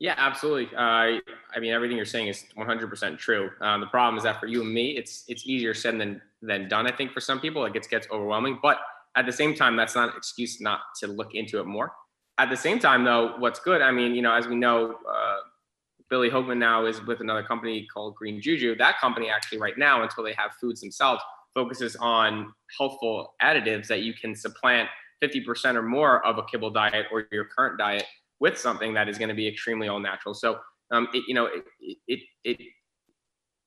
yeah 0.00 0.14
absolutely 0.16 0.66
uh, 0.76 1.20
i 1.54 1.60
mean 1.60 1.72
everything 1.72 1.96
you're 1.96 2.04
saying 2.04 2.26
is 2.26 2.44
100% 2.58 3.18
true 3.18 3.50
um, 3.60 3.80
the 3.80 3.86
problem 3.86 4.18
is 4.18 4.24
that 4.24 4.40
for 4.40 4.46
you 4.46 4.62
and 4.62 4.74
me 4.74 4.96
it's 4.96 5.24
it's 5.28 5.46
easier 5.46 5.72
said 5.72 5.98
than 6.00 6.20
than 6.42 6.68
done 6.68 6.86
i 6.86 6.92
think 6.92 7.12
for 7.12 7.20
some 7.20 7.38
people 7.38 7.64
it 7.64 7.72
gets 7.72 7.86
gets 7.86 8.08
overwhelming 8.10 8.58
but 8.60 8.78
at 9.14 9.26
the 9.26 9.32
same 9.32 9.54
time 9.54 9.76
that's 9.76 9.94
not 9.94 10.10
an 10.10 10.14
excuse 10.16 10.60
not 10.60 10.80
to 10.98 11.06
look 11.06 11.34
into 11.34 11.60
it 11.60 11.66
more 11.66 11.92
at 12.40 12.48
the 12.48 12.56
same 12.56 12.78
time, 12.78 13.04
though, 13.04 13.34
what's 13.36 13.60
good? 13.60 13.82
I 13.82 13.90
mean, 13.90 14.14
you 14.14 14.22
know, 14.22 14.32
as 14.32 14.48
we 14.48 14.56
know, 14.56 14.96
uh, 15.06 15.36
Billy 16.08 16.30
Hoekman 16.30 16.56
now 16.56 16.86
is 16.86 17.04
with 17.04 17.20
another 17.20 17.42
company 17.42 17.86
called 17.92 18.14
Green 18.14 18.40
Juju. 18.40 18.76
That 18.76 18.98
company 18.98 19.28
actually, 19.28 19.58
right 19.58 19.76
now, 19.76 20.02
until 20.02 20.24
they 20.24 20.32
have 20.32 20.52
foods 20.58 20.80
themselves, 20.80 21.22
focuses 21.52 21.96
on 21.96 22.50
healthful 22.78 23.34
additives 23.42 23.88
that 23.88 24.00
you 24.00 24.14
can 24.14 24.34
supplant 24.34 24.88
50% 25.22 25.74
or 25.74 25.82
more 25.82 26.24
of 26.24 26.38
a 26.38 26.44
kibble 26.44 26.70
diet 26.70 27.06
or 27.12 27.28
your 27.30 27.44
current 27.44 27.78
diet 27.78 28.04
with 28.40 28.58
something 28.58 28.94
that 28.94 29.08
is 29.08 29.18
going 29.18 29.28
to 29.28 29.34
be 29.34 29.46
extremely 29.46 29.88
all 29.88 30.00
natural. 30.00 30.34
So, 30.34 30.58
um, 30.90 31.08
it, 31.12 31.24
you 31.28 31.34
know, 31.34 31.46
it, 31.46 31.98
it, 32.08 32.20
it 32.44 32.58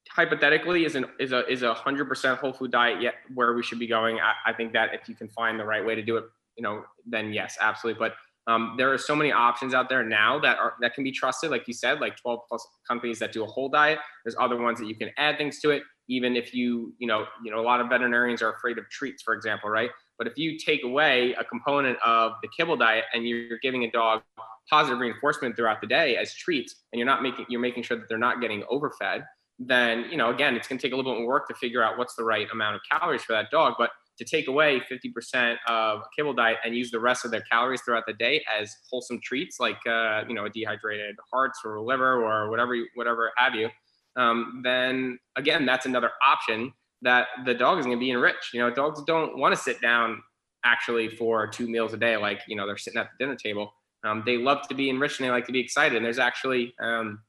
hypothetically 0.10 0.86
is 0.86 0.96
an 0.96 1.06
is 1.20 1.32
a 1.32 1.48
is 1.52 1.64
a 1.64 1.74
hundred 1.74 2.08
percent 2.08 2.40
whole 2.40 2.54
food 2.54 2.72
diet 2.72 3.02
yet 3.02 3.16
where 3.34 3.54
we 3.54 3.64
should 3.64 3.80
be 3.80 3.88
going. 3.88 4.20
I, 4.20 4.34
I, 4.52 4.54
think 4.54 4.74
that 4.74 4.94
if 4.94 5.08
you 5.08 5.16
can 5.16 5.30
find 5.30 5.60
the 5.60 5.66
right 5.66 5.84
way 5.86 5.96
to 5.96 6.02
do 6.02 6.18
it, 6.18 6.26
you 6.58 6.64
know, 6.64 6.84
then 7.06 7.34
yes, 7.34 7.58
absolutely. 7.62 8.00
But 8.00 8.16
um, 8.52 8.76
there 8.78 8.92
are 8.92 8.98
so 8.98 9.16
many 9.16 9.32
options 9.32 9.74
out 9.74 9.88
there 9.88 10.04
now 10.04 10.40
that 10.40 10.60
are 10.60 10.74
that 10.82 10.94
can 10.94 11.04
be 11.04 11.12
trusted. 11.12 11.50
Like 11.50 11.68
you 11.68 11.74
said, 11.74 12.02
like 12.02 12.18
12 12.18 12.40
plus 12.50 12.66
companies 12.88 13.20
that 13.20 13.32
do 13.32 13.44
a 13.44 13.48
whole 13.48 13.70
diet. 13.70 14.00
There's 14.26 14.36
other 14.40 14.62
ones 14.62 14.80
that 14.80 14.88
you 14.88 14.96
can 14.96 15.12
add 15.18 15.38
things 15.38 15.60
to 15.62 15.70
it. 15.70 15.84
Even 16.10 16.36
if 16.36 16.54
you, 16.54 16.94
you 17.00 17.08
know, 17.08 17.26
you 17.46 17.50
know, 17.50 17.62
a 17.62 17.64
lot 17.64 17.80
of 17.80 17.88
veterinarians 17.88 18.42
are 18.42 18.52
afraid 18.52 18.78
of 18.78 18.90
treats, 18.90 19.24
for 19.24 19.34
example, 19.34 19.70
right? 19.70 19.90
But 20.18 20.28
if 20.28 20.38
you 20.38 20.58
take 20.58 20.84
away 20.84 21.34
a 21.40 21.44
component 21.46 21.98
of 22.06 22.34
the 22.42 22.50
kibble 22.56 22.76
diet 22.76 23.06
and 23.14 23.26
you're 23.26 23.60
giving 23.62 23.86
a 23.86 23.92
dog 23.92 24.22
positive 24.70 25.00
reinforcement 25.00 25.56
throughout 25.56 25.82
the 25.82 25.88
day 25.88 26.18
as 26.18 26.34
treats, 26.34 26.76
and 26.92 27.00
you're 27.00 27.06
not 27.06 27.22
making 27.22 27.46
you're 27.50 27.62
making 27.62 27.84
sure 27.84 27.98
that 27.98 28.08
they're 28.10 28.18
not 28.18 28.42
getting 28.42 28.64
overfed, 28.70 29.24
then 29.60 30.06
you 30.10 30.18
know 30.18 30.30
again 30.30 30.56
it's 30.56 30.68
going 30.68 30.78
to 30.78 30.82
take 30.82 30.94
a 30.94 30.96
little 30.96 31.14
bit 31.14 31.20
more 31.20 31.28
work 31.28 31.48
to 31.48 31.56
figure 31.56 31.84
out 31.84 31.98
what's 31.98 32.16
the 32.16 32.24
right 32.24 32.48
amount 32.52 32.76
of 32.76 32.82
calories 32.90 33.24
for 33.24 33.34
that 33.34 33.52
dog. 33.52 33.76
But 33.78 33.92
to 34.18 34.26
take 34.26 34.48
away 34.48 34.82
50% 34.92 35.56
of 35.68 36.02
kibble 36.16 36.34
diet 36.34 36.58
and 36.64 36.76
use 36.76 36.92
the 36.92 37.00
rest 37.00 37.26
of 37.26 37.32
their 37.32 37.44
calories 37.52 37.82
throughout 37.82 38.04
the 38.06 38.14
day 38.14 38.44
as 38.60 38.76
wholesome 38.90 39.20
treats 39.24 39.60
like 39.60 39.80
uh, 39.88 40.24
you 40.28 40.36
know 40.36 40.46
a 40.46 40.50
dehydrated 40.50 41.16
hearts 41.32 41.60
or 41.66 41.82
liver 41.82 42.24
or 42.24 42.50
whatever 42.50 42.76
whatever 42.96 43.32
have 43.38 43.56
you 43.56 43.70
um, 44.16 44.62
then 44.64 45.18
again 45.36 45.66
that's 45.66 45.86
another 45.86 46.12
option 46.26 46.72
that 47.02 47.28
the 47.46 47.54
dog 47.54 47.80
is 47.80 47.86
going 47.86 47.98
to 47.98 48.00
be 48.00 48.12
enriched 48.12 48.54
you 48.54 48.60
know 48.60 48.70
dogs 48.70 49.02
don't 49.06 49.38
want 49.38 49.54
to 49.56 49.62
sit 49.62 49.82
down 49.82 50.22
actually 50.64 51.10
for 51.10 51.48
two 51.48 51.68
meals 51.68 51.94
a 51.94 51.98
day 51.98 52.16
like 52.16 52.42
you 52.48 52.56
know 52.56 52.66
they're 52.66 52.78
sitting 52.78 53.00
at 53.00 53.10
the 53.18 53.26
dinner 53.26 53.36
table 53.36 53.74
um, 54.04 54.24
they 54.26 54.38
love 54.38 54.68
to 54.68 54.76
be 54.76 54.90
enriched 54.90 55.20
and 55.20 55.28
they 55.28 55.32
like 55.32 55.46
to 55.46 55.52
be 55.52 55.60
excited 55.60 55.96
and 55.96 56.06
there's 56.06 56.20
actually 56.20 56.74
um, 56.82 57.20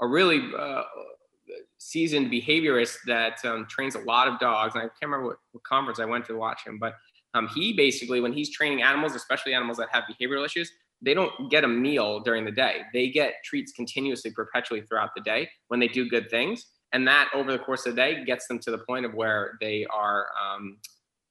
a 0.00 0.06
really 0.06 0.42
uh, 0.58 0.82
seasoned 1.78 2.30
behaviorist 2.30 2.96
that 3.06 3.44
um, 3.44 3.66
trains 3.68 3.94
a 3.94 4.00
lot 4.00 4.28
of 4.28 4.38
dogs. 4.38 4.74
And 4.74 4.82
I 4.82 4.86
can't 4.86 5.10
remember 5.10 5.26
what, 5.26 5.36
what 5.52 5.64
conference 5.64 5.98
I 5.98 6.04
went 6.04 6.24
to 6.26 6.36
watch 6.36 6.66
him, 6.66 6.78
but 6.78 6.94
um, 7.34 7.48
he 7.48 7.72
basically, 7.72 8.20
when 8.20 8.32
he's 8.32 8.50
training 8.50 8.82
animals, 8.82 9.14
especially 9.14 9.54
animals 9.54 9.78
that 9.78 9.88
have 9.90 10.04
behavioral 10.04 10.44
issues, 10.44 10.70
they 11.00 11.14
don't 11.14 11.50
get 11.50 11.64
a 11.64 11.68
meal 11.68 12.20
during 12.20 12.44
the 12.44 12.52
day. 12.52 12.82
They 12.92 13.08
get 13.08 13.34
treats 13.44 13.72
continuously, 13.72 14.30
perpetually 14.30 14.82
throughout 14.82 15.10
the 15.16 15.22
day 15.22 15.48
when 15.68 15.80
they 15.80 15.88
do 15.88 16.08
good 16.08 16.30
things. 16.30 16.66
And 16.92 17.08
that 17.08 17.30
over 17.34 17.50
the 17.50 17.58
course 17.58 17.86
of 17.86 17.96
the 17.96 18.02
day 18.02 18.24
gets 18.24 18.46
them 18.46 18.58
to 18.60 18.70
the 18.70 18.78
point 18.78 19.06
of 19.06 19.14
where 19.14 19.56
they 19.60 19.86
are, 19.92 20.26
um, 20.40 20.76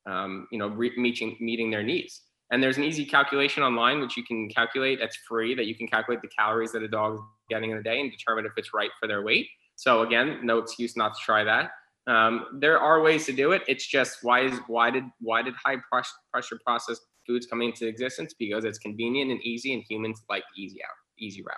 um, 0.08 0.48
you 0.52 0.58
know, 0.58 0.68
re- 0.68 0.92
meeting, 0.98 1.38
meeting 1.40 1.70
their 1.70 1.84
needs. 1.84 2.24
And 2.52 2.62
there's 2.62 2.78
an 2.78 2.84
easy 2.84 3.06
calculation 3.06 3.64
online, 3.64 4.02
which 4.02 4.18
you 4.18 4.24
can 4.24 4.50
calculate 4.50 5.00
that's 5.00 5.16
free, 5.28 5.56
that 5.56 5.66
you 5.66 5.76
can 5.76 5.88
calculate 5.88 6.22
the 6.22 6.28
calories 6.28 6.74
that 6.74 6.84
a 6.84 6.88
dog 6.88 7.16
is 7.16 7.22
getting 7.50 7.72
in 7.72 7.78
a 7.78 7.84
day 7.84 8.02
and 8.02 8.12
determine 8.12 8.46
if 8.46 8.52
it's 8.58 8.74
right 8.74 8.90
for 9.00 9.08
their 9.08 9.24
weight. 9.24 9.48
So 9.78 10.02
again, 10.02 10.40
no 10.44 10.58
excuse 10.58 10.98
not 10.98 11.14
to 11.14 11.20
try 11.24 11.46
that. 11.46 11.72
Um, 12.08 12.46
there 12.60 12.80
are 12.80 13.02
ways 13.02 13.26
to 13.28 13.32
do 13.32 13.52
it. 13.54 13.62
It's 13.68 13.88
just 13.88 14.20
why 14.22 14.42
is 14.42 14.60
why 14.68 14.92
did 14.92 15.04
why 15.22 15.42
did 15.44 15.54
high 15.54 15.78
pressure 15.90 16.10
pressure 16.32 16.60
processed 16.66 17.02
foods 17.26 17.46
come 17.46 17.62
into 17.62 17.88
existence? 17.88 18.34
Because 18.38 18.66
it's 18.66 18.80
convenient 18.80 19.32
and 19.32 19.42
easy, 19.44 19.74
and 19.74 19.84
humans 19.88 20.22
like 20.30 20.44
easy 20.58 20.80
out, 20.84 20.96
easy 21.20 21.44
route. 21.44 21.56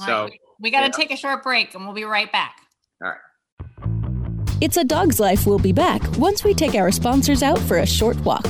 All 0.00 0.06
so 0.06 0.34
we 0.60 0.70
got 0.70 0.80
to 0.80 0.86
yeah. 0.86 0.90
take 0.90 1.10
a 1.10 1.16
short 1.16 1.42
break, 1.42 1.74
and 1.74 1.84
we'll 1.84 1.94
be 1.94 2.04
right 2.04 2.30
back. 2.30 2.56
All 3.02 3.10
right. 3.10 4.58
It's 4.60 4.76
a 4.76 4.84
dog's 4.84 5.18
life. 5.18 5.46
We'll 5.46 5.58
be 5.58 5.72
back 5.72 6.02
once 6.18 6.44
we 6.44 6.54
take 6.54 6.74
our 6.74 6.92
sponsors 6.92 7.42
out 7.42 7.58
for 7.58 7.78
a 7.78 7.86
short 7.86 8.16
walk. 8.18 8.46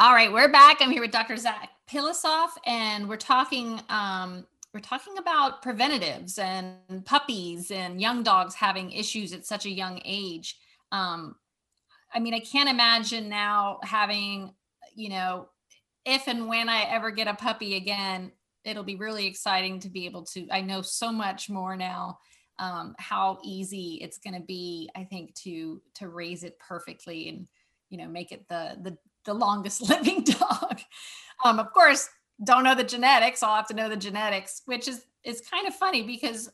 All 0.00 0.12
right, 0.12 0.32
we're 0.32 0.48
back. 0.48 0.76
I'm 0.78 0.92
here 0.92 1.00
with 1.00 1.10
Dr. 1.10 1.36
Zac 1.36 1.70
Pilossoph, 1.90 2.50
and 2.64 3.08
we're 3.08 3.16
talking 3.16 3.80
um, 3.88 4.46
we're 4.72 4.78
talking 4.78 5.18
about 5.18 5.60
preventatives 5.60 6.38
and 6.38 7.04
puppies 7.04 7.72
and 7.72 8.00
young 8.00 8.22
dogs 8.22 8.54
having 8.54 8.92
issues 8.92 9.32
at 9.32 9.44
such 9.44 9.66
a 9.66 9.70
young 9.70 10.00
age. 10.04 10.56
Um, 10.92 11.34
I 12.14 12.20
mean, 12.20 12.32
I 12.32 12.38
can't 12.38 12.68
imagine 12.68 13.28
now 13.28 13.80
having, 13.82 14.54
you 14.94 15.08
know, 15.08 15.48
if 16.04 16.28
and 16.28 16.46
when 16.46 16.68
I 16.68 16.82
ever 16.82 17.10
get 17.10 17.26
a 17.26 17.34
puppy 17.34 17.74
again, 17.74 18.30
it'll 18.62 18.84
be 18.84 18.94
really 18.94 19.26
exciting 19.26 19.80
to 19.80 19.90
be 19.90 20.06
able 20.06 20.22
to. 20.26 20.46
I 20.52 20.60
know 20.60 20.80
so 20.80 21.10
much 21.10 21.50
more 21.50 21.76
now 21.76 22.20
um, 22.60 22.94
how 22.98 23.40
easy 23.42 23.98
it's 24.00 24.18
going 24.18 24.34
to 24.34 24.46
be. 24.46 24.90
I 24.94 25.02
think 25.02 25.34
to 25.42 25.82
to 25.94 26.08
raise 26.08 26.44
it 26.44 26.56
perfectly 26.60 27.28
and 27.30 27.48
you 27.90 27.98
know 27.98 28.06
make 28.06 28.30
it 28.30 28.46
the 28.48 28.76
the 28.80 28.96
the 29.28 29.34
longest 29.34 29.82
living 29.88 30.24
dog. 30.24 30.80
Um, 31.44 31.60
of 31.60 31.72
course, 31.72 32.08
don't 32.42 32.64
know 32.64 32.74
the 32.74 32.82
genetics. 32.82 33.42
I'll 33.42 33.54
have 33.54 33.68
to 33.68 33.74
know 33.74 33.88
the 33.88 33.96
genetics, 33.96 34.62
which 34.64 34.88
is 34.88 35.04
is 35.24 35.42
kind 35.42 35.68
of 35.68 35.74
funny 35.74 36.02
because 36.02 36.50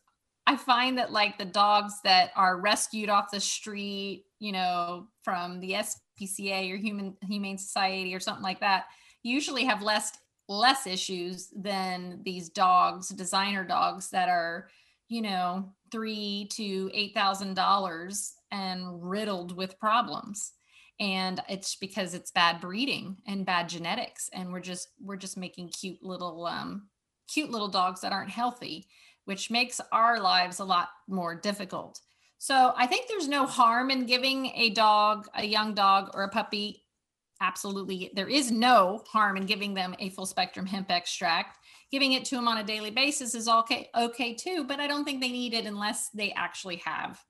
I 0.47 0.57
find 0.57 0.99
that 0.99 1.13
like 1.13 1.39
the 1.39 1.45
dogs 1.45 2.01
that 2.03 2.31
are 2.37 2.61
rescued 2.61 3.09
off 3.09 3.31
the 3.31 3.41
street, 3.41 4.25
you 4.41 4.53
know, 4.53 5.07
from 5.23 5.61
the 5.61 5.73
SPCA 5.73 6.73
or 6.73 6.77
Human 6.77 7.17
Humane 7.23 7.59
Society 7.59 8.15
or 8.15 8.21
something 8.21 8.43
like 8.43 8.61
that, 8.61 8.87
usually 9.23 9.65
have 9.65 9.83
less 9.83 10.19
less 10.49 10.87
issues 10.87 11.49
than 11.57 12.21
these 12.25 12.51
dogs, 12.51 13.09
designer 13.09 13.65
dogs 13.65 14.11
that 14.11 14.29
are, 14.29 14.69
you 15.09 15.23
know, 15.23 15.73
three 15.91 16.49
to 16.53 16.91
eight 16.93 17.15
thousand 17.15 17.55
dollars 17.55 18.35
and 18.51 19.03
riddled 19.03 19.57
with 19.57 19.79
problems 19.79 20.53
and 21.01 21.41
it's 21.49 21.77
because 21.77 22.15
it's 22.15 22.31
bad 22.31 22.61
breeding 22.61 23.17
and 23.27 23.47
bad 23.47 23.69
genetics 23.69 24.31
and 24.33 24.53
we're 24.53 24.61
just 24.61 24.89
we're 25.01 25.17
just 25.17 25.37
making 25.37 25.69
cute 25.69 26.03
little 26.03 26.47
um 26.47 26.89
cute 27.33 27.51
little 27.51 27.69
dogs 27.69 28.01
that 28.01 28.13
aren't 28.13 28.31
healthy 28.31 28.87
which 29.25 29.51
makes 29.51 29.81
our 29.91 30.21
lives 30.21 30.59
a 30.59 30.65
lot 30.65 30.91
more 31.09 31.35
difficult. 31.35 32.01
So 32.39 32.75
i 32.77 32.87
think 32.87 33.09
there's 33.09 33.29
no 33.29 33.47
harm 33.47 33.91
in 33.91 34.07
giving 34.07 34.47
a 34.55 34.71
dog 34.71 35.27
a 35.35 35.45
young 35.45 35.75
dog 35.75 36.11
or 36.15 36.23
a 36.25 36.29
puppy 36.29 36.83
absolutely 37.41 38.11
there 38.15 38.29
is 38.29 38.51
no 38.51 39.03
harm 39.09 39.37
in 39.37 39.47
giving 39.47 39.75
them 39.75 39.95
a 39.99 40.11
full 40.11 40.27
spectrum 40.27 40.67
hemp 40.67 40.91
extract. 40.91 41.59
Giving 41.91 42.13
it 42.13 42.25
to 42.27 42.35
them 42.35 42.49
on 42.49 42.59
a 42.59 42.65
daily 42.65 42.91
basis 42.91 43.35
is 43.35 43.49
okay 43.49 43.89
okay 43.97 44.35
too 44.35 44.65
but 44.65 44.79
i 44.79 44.87
don't 44.87 45.05
think 45.05 45.21
they 45.21 45.33
need 45.33 45.55
it 45.55 45.67
unless 45.67 46.11
they 46.11 46.33
actually 46.33 46.77
have 46.77 47.21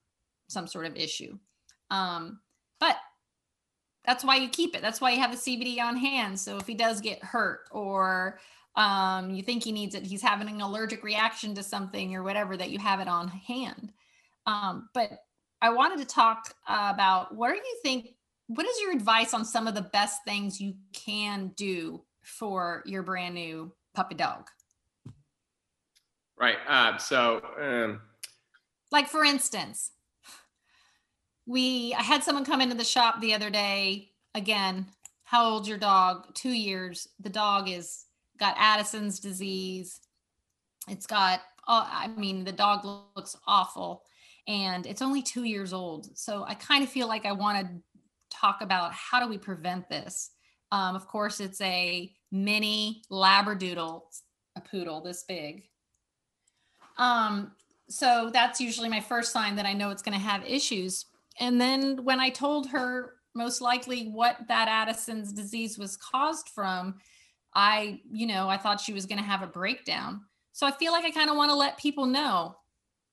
some 0.47 0.67
sort 0.67 0.85
of 0.85 0.95
issue. 0.95 1.37
Um, 1.89 2.39
but 2.79 2.97
that's 4.05 4.23
why 4.23 4.37
you 4.37 4.49
keep 4.49 4.75
it. 4.75 4.81
That's 4.81 5.01
why 5.01 5.11
you 5.11 5.19
have 5.19 5.31
the 5.31 5.37
CBD 5.37 5.79
on 5.81 5.97
hand. 5.97 6.39
So 6.39 6.57
if 6.57 6.67
he 6.67 6.73
does 6.73 7.01
get 7.01 7.23
hurt 7.23 7.67
or 7.71 8.39
um, 8.75 9.31
you 9.31 9.41
think 9.43 9.63
he 9.63 9.71
needs 9.71 9.95
it, 9.95 10.03
he's 10.05 10.21
having 10.21 10.47
an 10.47 10.61
allergic 10.61 11.03
reaction 11.03 11.55
to 11.55 11.63
something 11.63 12.15
or 12.15 12.23
whatever, 12.23 12.57
that 12.57 12.71
you 12.71 12.79
have 12.79 12.99
it 12.99 13.07
on 13.07 13.27
hand. 13.27 13.93
Um, 14.45 14.89
but 14.93 15.11
I 15.61 15.69
wanted 15.69 15.99
to 15.99 16.05
talk 16.05 16.53
uh, 16.67 16.91
about 16.93 17.33
what 17.35 17.49
do 17.49 17.57
you 17.57 17.79
think? 17.83 18.09
What 18.47 18.67
is 18.67 18.79
your 18.81 18.91
advice 18.91 19.33
on 19.33 19.43
some 19.43 19.67
of 19.67 19.73
the 19.73 19.81
best 19.81 20.23
things 20.23 20.61
you 20.61 20.75
can 20.93 21.51
do 21.55 22.03
for 22.21 22.83
your 22.85 23.01
brand 23.01 23.33
new 23.33 23.73
puppy 23.93 24.15
dog? 24.15 24.49
Right. 26.37 26.57
Uh, 26.67 26.97
so, 26.97 27.41
um... 27.59 28.01
like 28.91 29.07
for 29.07 29.23
instance, 29.23 29.91
we 31.45 31.93
I 31.93 32.01
had 32.01 32.23
someone 32.23 32.45
come 32.45 32.61
into 32.61 32.75
the 32.75 32.83
shop 32.83 33.21
the 33.21 33.33
other 33.33 33.49
day. 33.49 34.11
Again, 34.33 34.87
how 35.23 35.49
old's 35.49 35.67
your 35.67 35.77
dog? 35.77 36.33
Two 36.33 36.51
years. 36.51 37.07
The 37.19 37.29
dog 37.29 37.69
is 37.69 38.05
got 38.39 38.57
Addison's 38.57 39.19
disease. 39.19 40.01
It's 40.87 41.07
got 41.07 41.41
uh, 41.67 41.87
I 41.89 42.07
mean, 42.07 42.43
the 42.43 42.51
dog 42.51 42.85
looks 43.15 43.35
awful 43.47 44.03
and 44.47 44.85
it's 44.85 45.01
only 45.01 45.21
two 45.21 45.43
years 45.43 45.73
old. 45.73 46.15
So 46.17 46.45
I 46.47 46.53
kind 46.53 46.83
of 46.83 46.89
feel 46.89 47.07
like 47.07 47.25
I 47.25 47.31
want 47.31 47.65
to 47.65 47.73
talk 48.29 48.61
about 48.61 48.93
how 48.93 49.19
do 49.19 49.27
we 49.27 49.37
prevent 49.37 49.89
this. 49.89 50.31
Um, 50.71 50.95
of 50.95 51.07
course, 51.07 51.39
it's 51.39 51.61
a 51.61 52.11
mini 52.31 53.01
labradoodle, 53.11 54.01
a 54.55 54.61
poodle 54.61 55.01
this 55.01 55.23
big. 55.23 55.63
Um, 56.97 57.51
so 57.87 58.29
that's 58.31 58.61
usually 58.61 58.89
my 58.89 58.99
first 58.99 59.31
sign 59.31 59.55
that 59.55 59.65
I 59.65 59.73
know 59.73 59.89
it's 59.89 60.01
going 60.01 60.17
to 60.17 60.23
have 60.23 60.45
issues 60.45 61.05
and 61.39 61.59
then 61.59 62.03
when 62.03 62.19
I 62.19 62.29
told 62.29 62.69
her 62.69 63.13
most 63.33 63.61
likely 63.61 64.07
what 64.07 64.37
that 64.47 64.67
Addison's 64.67 65.33
disease 65.33 65.77
was 65.77 65.97
caused 65.97 66.49
from, 66.49 66.95
I, 67.53 67.99
you 68.09 68.27
know, 68.27 68.47
I 68.47 68.57
thought 68.57 68.79
she 68.79 68.93
was 68.93 69.05
going 69.05 69.17
to 69.17 69.25
have 69.25 69.41
a 69.41 69.47
breakdown. 69.47 70.21
So 70.53 70.65
I 70.65 70.71
feel 70.71 70.93
like 70.93 71.03
I 71.03 71.11
kind 71.11 71.29
of 71.29 71.35
want 71.35 71.51
to 71.51 71.55
let 71.55 71.77
people 71.77 72.05
know, 72.05 72.55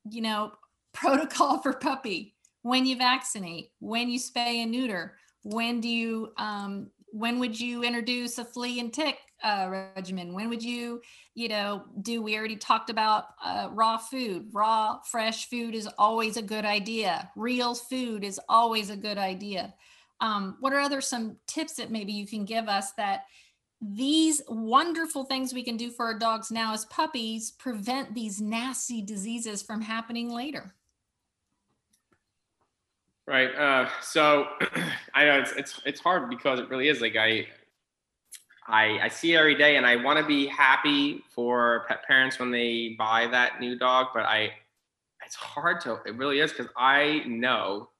you 0.08 0.22
know, 0.22 0.52
protocol 0.92 1.58
for 1.58 1.72
puppy, 1.72 2.34
when 2.62 2.86
you 2.86 2.96
vaccinate, 2.96 3.70
when 3.80 4.08
you 4.08 4.18
spay 4.18 4.62
and 4.62 4.70
neuter, 4.70 5.16
when 5.42 5.80
do 5.80 5.88
you 5.88 6.32
um, 6.36 6.90
when 7.12 7.38
would 7.40 7.58
you 7.58 7.82
introduce 7.82 8.38
a 8.38 8.44
flea 8.44 8.80
and 8.80 8.92
tick 8.92 9.18
uh, 9.42 9.68
regimen? 9.96 10.34
When 10.34 10.48
would 10.48 10.62
you 10.62 11.00
you 11.34 11.48
know 11.48 11.84
do 12.00 12.22
we 12.22 12.36
already 12.36 12.56
talked 12.56 12.90
about 12.90 13.26
uh, 13.44 13.68
raw 13.72 13.96
food. 13.96 14.48
Raw 14.52 15.00
fresh 15.10 15.48
food 15.48 15.74
is 15.74 15.88
always 15.98 16.36
a 16.36 16.42
good 16.42 16.64
idea. 16.64 17.30
Real 17.36 17.74
food 17.74 18.24
is 18.24 18.40
always 18.48 18.90
a 18.90 18.96
good 18.96 19.18
idea. 19.18 19.74
Um, 20.20 20.56
what 20.60 20.72
are 20.72 20.80
other 20.80 21.00
some 21.00 21.36
tips 21.46 21.74
that 21.74 21.90
maybe 21.90 22.12
you 22.12 22.26
can 22.26 22.44
give 22.44 22.68
us 22.68 22.92
that 22.92 23.24
these 23.80 24.40
wonderful 24.48 25.24
things 25.24 25.52
we 25.52 25.64
can 25.64 25.76
do 25.76 25.90
for 25.90 26.06
our 26.06 26.18
dogs 26.18 26.52
now 26.52 26.72
as 26.72 26.84
puppies 26.84 27.50
prevent 27.50 28.14
these 28.14 28.40
nasty 28.40 29.02
diseases 29.02 29.62
from 29.62 29.80
happening 29.80 30.30
later? 30.30 30.74
Right. 33.26 33.54
Uh, 33.54 33.88
so 34.00 34.46
I 35.14 35.24
know 35.24 35.40
it's, 35.40 35.52
it's 35.52 35.80
it's 35.84 36.00
hard 36.00 36.28
because 36.28 36.60
it 36.60 36.68
really 36.68 36.88
is 36.88 37.00
like 37.00 37.16
I 37.16 37.46
I 38.66 38.98
I 39.00 39.08
see 39.08 39.36
every 39.36 39.54
day 39.54 39.76
and 39.76 39.86
I 39.86 39.96
want 39.96 40.18
to 40.18 40.24
be 40.24 40.46
happy 40.46 41.24
for 41.34 41.84
pet 41.88 42.04
parents 42.06 42.38
when 42.38 42.50
they 42.50 42.94
buy 42.98 43.26
that 43.28 43.60
new 43.60 43.78
dog, 43.78 44.08
but 44.14 44.24
I 44.24 44.50
it's 45.24 45.34
hard 45.34 45.80
to 45.82 45.98
it 46.06 46.16
really 46.16 46.40
is 46.40 46.52
because 46.52 46.68
I 46.76 47.22
know 47.26 47.90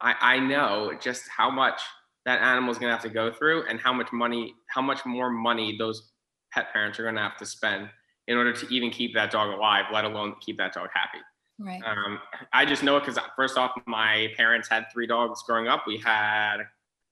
I 0.00 0.14
I 0.20 0.38
know 0.38 0.92
just 1.00 1.28
how 1.28 1.50
much 1.50 1.80
that 2.24 2.40
animal 2.40 2.70
is 2.70 2.78
gonna 2.78 2.92
have 2.92 3.02
to 3.02 3.08
go 3.08 3.32
through 3.32 3.64
and 3.68 3.80
how 3.80 3.92
much 3.92 4.12
money 4.12 4.54
how 4.68 4.82
much 4.82 5.04
more 5.04 5.30
money 5.30 5.76
those 5.76 6.12
pet 6.52 6.72
parents 6.72 6.98
are 6.98 7.04
gonna 7.04 7.20
have 7.20 7.36
to 7.38 7.46
spend 7.46 7.88
in 8.26 8.36
order 8.36 8.52
to 8.52 8.72
even 8.72 8.90
keep 8.90 9.12
that 9.14 9.30
dog 9.30 9.52
alive, 9.52 9.86
let 9.92 10.04
alone 10.04 10.34
keep 10.40 10.56
that 10.58 10.72
dog 10.72 10.88
happy. 10.94 11.18
right 11.58 11.82
Um, 11.84 12.20
I 12.52 12.64
just 12.64 12.82
know 12.82 12.96
it 12.96 13.00
because 13.00 13.18
first 13.34 13.58
off, 13.58 13.72
my 13.86 14.28
parents 14.36 14.68
had 14.68 14.86
three 14.92 15.06
dogs 15.06 15.42
growing 15.42 15.66
up. 15.66 15.84
We 15.86 15.98
had 15.98 16.58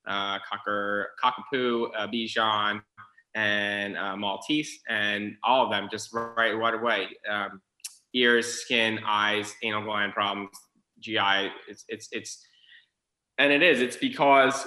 uh, 0.09 0.39
Cocker, 0.49 1.11
Cockapoo, 1.23 1.91
uh, 1.97 2.07
Bichon, 2.09 2.81
and 3.35 3.97
uh, 3.97 4.17
Maltese, 4.17 4.81
and 4.89 5.37
all 5.45 5.65
of 5.65 5.71
them 5.71 5.89
just 5.91 6.13
right 6.13 6.53
right 6.53 6.75
away. 6.75 7.09
Um, 7.31 7.61
ears, 8.15 8.47
skin, 8.47 8.99
eyes, 9.07 9.55
anal 9.63 9.85
gland 9.85 10.15
problems, 10.15 10.51
GI. 11.01 11.51
It's 11.69 11.85
it's 11.89 12.09
it's, 12.13 12.47
and 13.39 13.53
it 13.53 13.63
is. 13.63 13.81
It's 13.81 13.97
because 13.97 14.67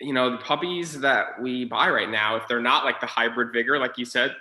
you 0.00 0.12
know 0.12 0.30
the 0.30 0.38
puppies 0.38 1.00
that 1.00 1.40
we 1.40 1.64
buy 1.64 1.90
right 1.90 2.10
now, 2.10 2.36
if 2.36 2.46
they're 2.48 2.60
not 2.60 2.84
like 2.84 3.00
the 3.00 3.06
hybrid 3.06 3.52
vigor, 3.52 3.78
like 3.78 3.98
you 3.98 4.04
said, 4.04 4.34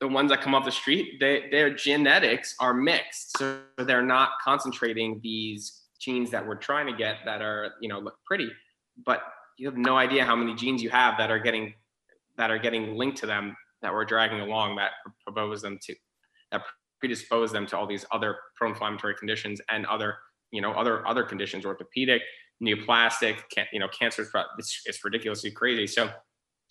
the 0.00 0.08
ones 0.08 0.30
that 0.30 0.42
come 0.42 0.54
off 0.54 0.64
the 0.64 0.72
street, 0.72 1.18
they, 1.20 1.48
their 1.50 1.72
genetics 1.72 2.54
are 2.60 2.74
mixed. 2.74 3.38
So 3.38 3.60
they're 3.78 4.02
not 4.02 4.32
concentrating 4.44 5.20
these 5.22 5.82
genes 5.98 6.30
that 6.30 6.46
we're 6.46 6.56
trying 6.56 6.86
to 6.86 6.92
get 6.92 7.16
that 7.24 7.40
are, 7.40 7.72
you 7.80 7.88
know, 7.88 7.98
look 7.98 8.16
pretty, 8.26 8.50
but 9.04 9.22
you 9.56 9.66
have 9.66 9.76
no 9.76 9.96
idea 9.96 10.24
how 10.24 10.36
many 10.36 10.54
genes 10.54 10.82
you 10.82 10.90
have 10.90 11.16
that 11.18 11.30
are 11.30 11.38
getting 11.38 11.74
that 12.36 12.50
are 12.50 12.58
getting 12.58 12.96
linked 12.96 13.16
to 13.18 13.26
them 13.26 13.56
that 13.82 13.92
we're 13.92 14.04
dragging 14.04 14.40
along 14.40 14.76
that 14.76 14.92
propose 15.24 15.62
them 15.62 15.78
to 15.82 15.94
that 16.52 16.62
predispose 17.00 17.52
them 17.52 17.66
to 17.66 17.76
all 17.76 17.86
these 17.86 18.04
other 18.12 18.36
pro-inflammatory 18.56 19.14
conditions 19.14 19.60
and 19.70 19.86
other, 19.86 20.16
you 20.50 20.60
know, 20.60 20.72
other 20.72 21.06
other 21.06 21.22
conditions, 21.22 21.64
orthopedic, 21.64 22.22
neoplastic, 22.62 23.38
can, 23.50 23.66
you 23.72 23.80
know, 23.80 23.88
cancer. 23.88 24.26
It's, 24.58 24.82
it's 24.86 25.04
ridiculously 25.04 25.50
crazy. 25.50 25.86
So 25.86 26.10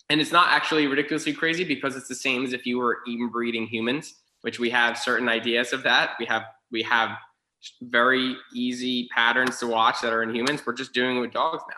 and 0.08 0.20
it's 0.20 0.32
not 0.32 0.48
actually 0.50 0.86
ridiculously 0.86 1.32
crazy 1.32 1.64
because 1.64 1.96
it's 1.96 2.08
the 2.08 2.14
same 2.14 2.44
as 2.44 2.52
if 2.52 2.66
you 2.66 2.78
were 2.78 2.98
even 3.06 3.28
breeding 3.28 3.66
humans 3.66 4.14
which 4.42 4.58
we 4.58 4.70
have 4.70 4.96
certain 4.96 5.28
ideas 5.28 5.72
of 5.72 5.82
that 5.82 6.10
we 6.18 6.26
have 6.26 6.42
we 6.70 6.82
have 6.82 7.10
very 7.82 8.36
easy 8.54 9.08
patterns 9.14 9.58
to 9.58 9.66
watch 9.66 10.00
that 10.02 10.12
are 10.12 10.22
in 10.22 10.34
humans 10.34 10.62
we're 10.64 10.72
just 10.72 10.92
doing 10.92 11.16
it 11.16 11.20
with 11.20 11.32
dogs 11.32 11.62
now 11.68 11.76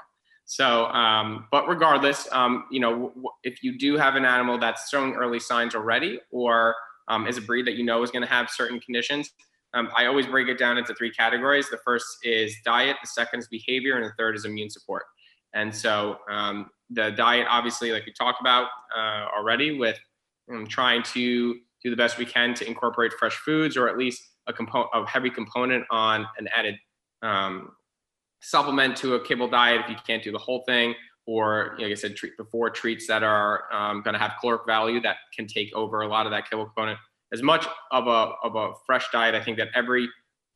so 0.51 0.87
um, 0.87 1.47
but 1.53 1.69
regardless 1.69 2.27
um, 2.33 2.65
you 2.71 2.81
know 2.81 3.13
if 3.45 3.63
you 3.63 3.79
do 3.79 3.97
have 3.97 4.17
an 4.17 4.25
animal 4.25 4.59
that's 4.59 4.89
showing 4.89 5.15
early 5.15 5.39
signs 5.39 5.75
already 5.75 6.19
or 6.31 6.75
um, 7.09 7.27
is 7.27 7.37
a 7.37 7.43
breed 7.43 7.67
that 7.67 7.75
you 7.75 7.85
know 7.85 8.03
is 8.03 8.11
going 8.11 8.23
to 8.23 8.29
have 8.29 8.49
certain 8.51 8.81
conditions 8.81 9.31
um, 9.75 9.91
i 9.97 10.07
always 10.07 10.27
break 10.27 10.49
it 10.49 10.59
down 10.59 10.79
into 10.79 10.95
three 10.95 11.11
categories. 11.11 11.69
The 11.69 11.79
first 11.85 12.07
is 12.23 12.57
diet 12.65 12.97
the 13.03 13.09
second 13.09 13.41
is 13.41 13.49
behavior 13.49 13.97
and 13.97 14.05
the 14.05 14.13
third 14.19 14.35
is 14.35 14.45
immune 14.45 14.71
support. 14.71 15.05
And 15.55 15.75
so 15.75 16.19
um, 16.31 16.71
the 16.91 17.11
diet, 17.11 17.47
obviously, 17.49 17.93
like 17.93 18.07
we 18.07 18.13
talked 18.13 18.41
about 18.41 18.69
uh, 18.97 19.27
already, 19.37 19.79
with 19.79 19.99
um, 20.53 20.67
trying 20.67 21.03
to 21.15 21.55
do 21.83 21.91
the 21.91 21.97
best 21.97 22.19
we 22.19 22.27
can 22.27 22.55
to 22.55 22.67
incorporate 22.67 23.13
fresh 23.19 23.37
foods 23.37 23.77
or 23.77 23.89
at 23.89 23.97
least 23.97 24.23
a 24.47 24.53
component, 24.53 24.91
a 24.95 25.07
heavy 25.07 25.31
component 25.31 25.85
on 25.91 26.27
an 26.39 26.49
added 26.55 26.77
supplement 28.41 28.97
to 28.99 29.15
a 29.15 29.25
kibble 29.25 29.49
diet 29.49 29.83
if 29.85 29.91
you 29.91 29.97
can't 30.07 30.23
do 30.23 30.33
the 30.33 30.39
whole 30.39 30.63
thing, 30.67 30.95
or 31.27 31.77
like 31.79 31.91
I 31.91 31.95
said, 31.95 32.17
treat 32.17 32.37
before 32.37 32.71
treats 32.71 33.07
that 33.07 33.23
are 33.23 33.65
um, 33.73 34.03
going 34.03 34.15
to 34.15 34.21
have 34.21 34.33
caloric 34.41 34.63
value 34.67 35.01
that 35.03 35.17
can 35.35 35.47
take 35.47 35.75
over 35.75 36.01
a 36.03 36.09
lot 36.09 36.27
of 36.27 36.33
that 36.33 36.49
kibble 36.49 36.65
component. 36.67 36.99
As 37.33 37.43
much 37.43 37.67
of 37.93 38.07
a 38.07 38.33
of 38.43 38.57
a 38.57 38.73
fresh 38.87 39.07
diet, 39.13 39.35
I 39.35 39.43
think 39.43 39.59
that 39.59 39.69
every 39.75 40.09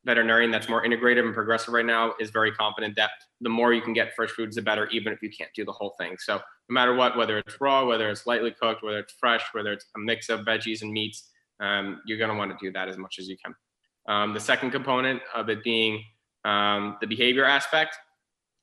veterinarian 0.05 0.51
that's 0.51 0.69
more 0.69 0.85
integrative 0.85 1.25
and 1.25 1.35
progressive 1.35 1.73
right 1.75 1.87
now 1.87 2.15
is 2.19 2.31
very 2.31 2.51
confident 2.53 2.97
that 2.97 3.11
the 3.41 3.49
more 3.49 3.73
you 3.73 3.81
can 3.81 3.93
get 3.93 4.15
fresh 4.17 4.31
foods, 4.31 4.57
the 4.57 4.63
better, 4.63 4.89
even 4.89 5.13
if 5.13 5.23
you 5.23 5.31
can't 5.31 5.51
do 5.55 5.65
the 5.65 5.73
whole 5.73 5.95
thing. 5.99 6.17
So 6.19 6.37
no 6.37 6.73
matter 6.73 6.95
what, 6.95 7.17
whether 7.17 7.39
it's 7.39 7.61
raw, 7.61 7.85
whether 7.85 8.09
it's 8.11 8.27
lightly 8.27 8.51
cooked, 8.51 8.83
whether 8.83 8.99
it's 8.99 9.13
fresh, 9.13 9.43
whether 9.53 9.73
it's 9.73 9.87
a 9.97 9.99
mix 10.01 10.29
of 10.29 10.41
veggies 10.41 10.83
and 10.83 10.93
meats, 10.93 11.29
um, 11.61 12.01
you're 12.07 12.19
going 12.19 12.31
to 12.31 12.37
want 12.37 12.51
to 12.51 12.57
do 12.65 12.73
that 12.73 12.89
as 12.89 12.97
much 12.97 13.19
as 13.19 13.29
you 13.29 13.37
can. 13.45 13.55
Um, 14.09 14.35
the 14.35 14.41
second 14.41 14.73
component 14.73 15.23
of 15.35 15.49
it 15.49 15.63
being 15.63 16.03
um, 16.45 16.97
the 17.01 17.07
behavior 17.07 17.45
aspect, 17.45 17.97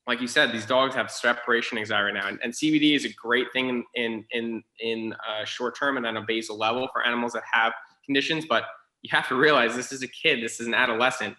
like 0.07 0.21
you 0.21 0.27
said, 0.27 0.51
these 0.51 0.65
dogs 0.65 0.95
have 0.95 1.11
separation 1.11 1.77
anxiety 1.77 2.05
right 2.05 2.13
now, 2.13 2.27
and, 2.27 2.39
and 2.43 2.51
CBD 2.51 2.95
is 2.95 3.05
a 3.05 3.13
great 3.13 3.51
thing 3.53 3.83
in 3.93 4.25
in 4.31 4.63
in, 4.79 5.13
uh, 5.13 5.45
short 5.45 5.77
term 5.77 5.97
and 5.97 6.05
on 6.05 6.17
a 6.17 6.21
basal 6.21 6.57
level 6.57 6.87
for 6.91 7.05
animals 7.05 7.33
that 7.33 7.43
have 7.51 7.73
conditions, 8.05 8.45
but 8.49 8.63
you 9.01 9.09
have 9.11 9.27
to 9.27 9.35
realize 9.35 9.75
this 9.75 9.91
is 9.91 10.01
a 10.01 10.07
kid, 10.07 10.43
this 10.43 10.59
is 10.59 10.67
an 10.67 10.73
adolescent. 10.73 11.35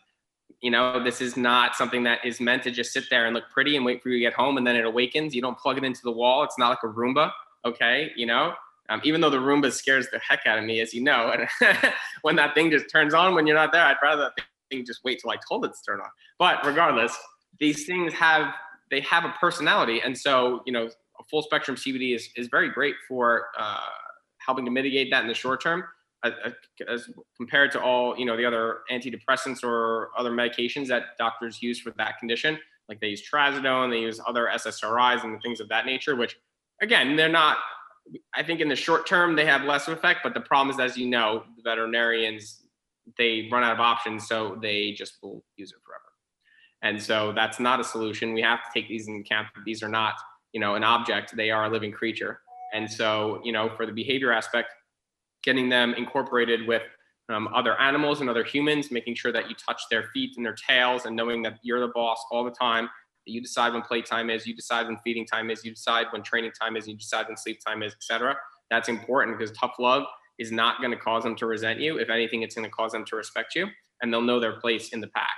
You 0.61 0.70
know, 0.70 1.03
this 1.03 1.20
is 1.20 1.37
not 1.37 1.74
something 1.74 2.03
that 2.05 2.24
is 2.24 2.40
meant 2.40 2.62
to 2.64 2.70
just 2.70 2.92
sit 2.92 3.05
there 3.11 3.26
and 3.26 3.35
look 3.35 3.44
pretty 3.50 3.76
and 3.76 3.85
wait 3.85 4.03
for 4.03 4.11
you 4.11 4.16
to 4.16 4.20
get 4.20 4.35
home 4.35 4.57
and 4.57 4.66
then 4.66 4.76
it 4.76 4.85
awakens. 4.85 5.35
You 5.35 5.42
don't 5.42 5.59
plug 5.59 5.79
it 5.79 5.85
into 5.85 6.00
the 6.03 6.12
wall. 6.12 6.42
It's 6.42 6.59
not 6.59 6.68
like 6.68 6.79
a 6.85 6.88
Roomba, 6.88 7.33
okay? 7.64 8.11
You 8.14 8.26
know, 8.26 8.55
um, 8.88 9.00
even 9.05 9.20
though 9.20 9.31
the 9.31 9.38
Roomba 9.38 9.72
scares 9.72 10.09
the 10.11 10.18
heck 10.18 10.46
out 10.46 10.59
of 10.59 10.64
me, 10.64 10.81
as 10.81 10.92
you 10.92 11.03
know, 11.03 11.33
and 11.61 11.76
when 12.22 12.37
that 12.37 12.55
thing 12.55 12.70
just 12.70 12.90
turns 12.90 13.14
on 13.14 13.35
when 13.35 13.46
you're 13.46 13.57
not 13.57 13.72
there, 13.72 13.85
I'd 13.85 13.96
rather 14.03 14.31
that 14.37 14.44
just 14.85 15.01
wait 15.05 15.21
till 15.21 15.31
I 15.31 15.37
told 15.49 15.65
it 15.65 15.69
to 15.69 15.83
turn 15.87 16.01
on. 16.01 16.09
But 16.39 16.65
regardless, 16.65 17.17
these 17.59 17.87
things 17.87 18.13
have 18.15 18.55
they 18.91 19.01
have 19.03 19.25
a 19.25 19.35
personality, 19.41 20.01
and 20.05 20.17
so 20.17 20.63
you 20.67 20.73
know, 20.73 20.87
a 20.87 21.25
full 21.31 21.43
spectrum 21.43 21.77
CBD 21.77 22.15
is 22.15 22.29
is 22.37 22.49
very 22.49 22.71
great 22.71 22.95
for 23.09 23.47
uh, 23.59 23.81
helping 24.39 24.65
to 24.65 24.71
mitigate 24.71 25.11
that 25.11 25.23
in 25.23 25.29
the 25.29 25.35
short 25.35 25.63
term 25.63 25.85
as 26.89 27.09
compared 27.37 27.71
to 27.73 27.81
all 27.81 28.19
you 28.19 28.25
know 28.25 28.37
the 28.37 28.45
other 28.45 28.81
antidepressants 28.91 29.65
or 29.65 30.11
other 30.19 30.31
medications 30.31 30.87
that 30.89 31.17
doctors 31.19 31.63
use 31.63 31.81
for 31.81 31.93
that 31.93 32.19
condition 32.19 32.59
like 32.89 33.01
they 33.01 33.09
use 33.09 33.23
trazodone 33.29 33.91
they 33.91 34.01
use 34.01 34.21
other 34.27 34.49
ssris 34.55 35.25
and 35.25 35.41
things 35.43 35.61
of 35.61 35.69
that 35.69 35.87
nature 35.87 36.17
which 36.17 36.37
again 36.83 37.17
they're 37.17 37.29
not 37.29 37.59
i 38.35 38.43
think 38.43 38.61
in 38.61 38.69
the 38.69 38.77
short 38.77 39.07
term 39.07 39.35
they 39.35 39.47
have 39.47 39.63
less 39.63 39.89
of 39.89 39.97
effect 39.97 40.21
but 40.23 40.35
the 40.35 40.41
problem 40.41 40.75
is 40.75 40.81
as 40.81 40.97
you 40.97 41.07
know 41.07 41.43
the 41.57 41.63
veterinarians 41.63 42.65
they 43.19 43.49
run 43.51 43.63
out 43.63 43.73
of 43.73 43.81
options 43.81 44.29
so 44.29 44.59
they 44.61 44.93
just 44.93 45.15
will 45.23 45.45
use 45.57 45.73
it 45.73 45.79
forever 45.85 46.03
and 46.83 47.03
so 47.03 47.33
that's 47.35 47.61
not 47.61 47.81
a 47.81 47.85
solution 47.85 48.33
we 48.33 48.43
have 48.43 48.61
to 48.61 48.69
take 48.73 48.89
these 48.89 49.09
into 49.09 49.21
account 49.21 49.47
these 49.65 49.83
are 49.83 49.89
not 49.89 50.15
you 50.53 50.61
know 50.61 50.75
an 50.75 50.85
object 50.85 51.35
they 51.37 51.51
are 51.51 51.65
a 51.65 51.69
living 51.69 51.93
creature 51.93 52.41
and 52.75 52.91
so 52.91 53.41
you 53.45 53.53
know 53.53 53.71
for 53.77 53.87
the 53.87 53.93
behavior 53.93 54.33
aspect 54.33 54.73
getting 55.43 55.69
them 55.69 55.95
incorporated 55.95 56.67
with 56.67 56.83
um, 57.31 57.49
other 57.55 57.79
animals 57.81 58.21
and 58.21 58.29
other 58.29 58.45
humans, 58.45 58.91
making 58.91 59.15
sure 59.15 59.33
that 59.33 59.49
you 59.49 59.55
touch 59.55 59.83
their 59.91 60.05
feet 60.13 60.35
and 60.37 60.45
their 60.45 60.55
tails 60.55 61.07
and 61.07 61.15
knowing 61.15 61.43
that 61.43 61.59
you're 61.63 61.81
the 61.81 61.93
boss 61.95 62.23
all 62.31 62.45
the 62.45 62.51
time. 62.51 62.89
That 63.27 63.33
you 63.33 63.41
decide 63.41 63.73
when 63.73 63.83
playtime 63.83 64.31
is, 64.31 64.47
you 64.47 64.55
decide 64.55 64.87
when 64.87 64.97
feeding 65.05 65.27
time 65.27 65.51
is, 65.51 65.65
you 65.65 65.73
decide 65.73 66.07
when 66.11 66.23
training 66.23 66.53
time 66.61 66.77
is, 66.77 66.89
you 66.89 66.97
decide 66.97 67.29
when 67.29 67.37
sleep 67.37 67.61
time 67.65 67.83
is, 67.83 67.93
etc. 67.93 68.37
That's 68.71 68.89
important 68.89 69.39
because 69.39 69.57
tough 69.57 69.75
love 69.79 70.05
is 70.40 70.50
not 70.50 70.81
going 70.81 70.90
to 70.90 70.96
cause 70.96 71.22
them 71.22 71.37
to 71.37 71.46
resent 71.46 71.79
you. 71.79 71.98
If 71.98 72.11
anything, 72.11 72.42
it's 72.42 72.57
going 72.57 72.64
to 72.64 72.70
cause 72.70 72.90
them 72.90 73.05
to 73.05 73.16
respect 73.16 73.55
you 73.55 73.68
and 74.03 74.12
they'll 74.12 74.22
know 74.22 74.40
their 74.40 74.59
place 74.59 74.88
in 74.88 75.00
the 75.00 75.09
pack. 75.09 75.31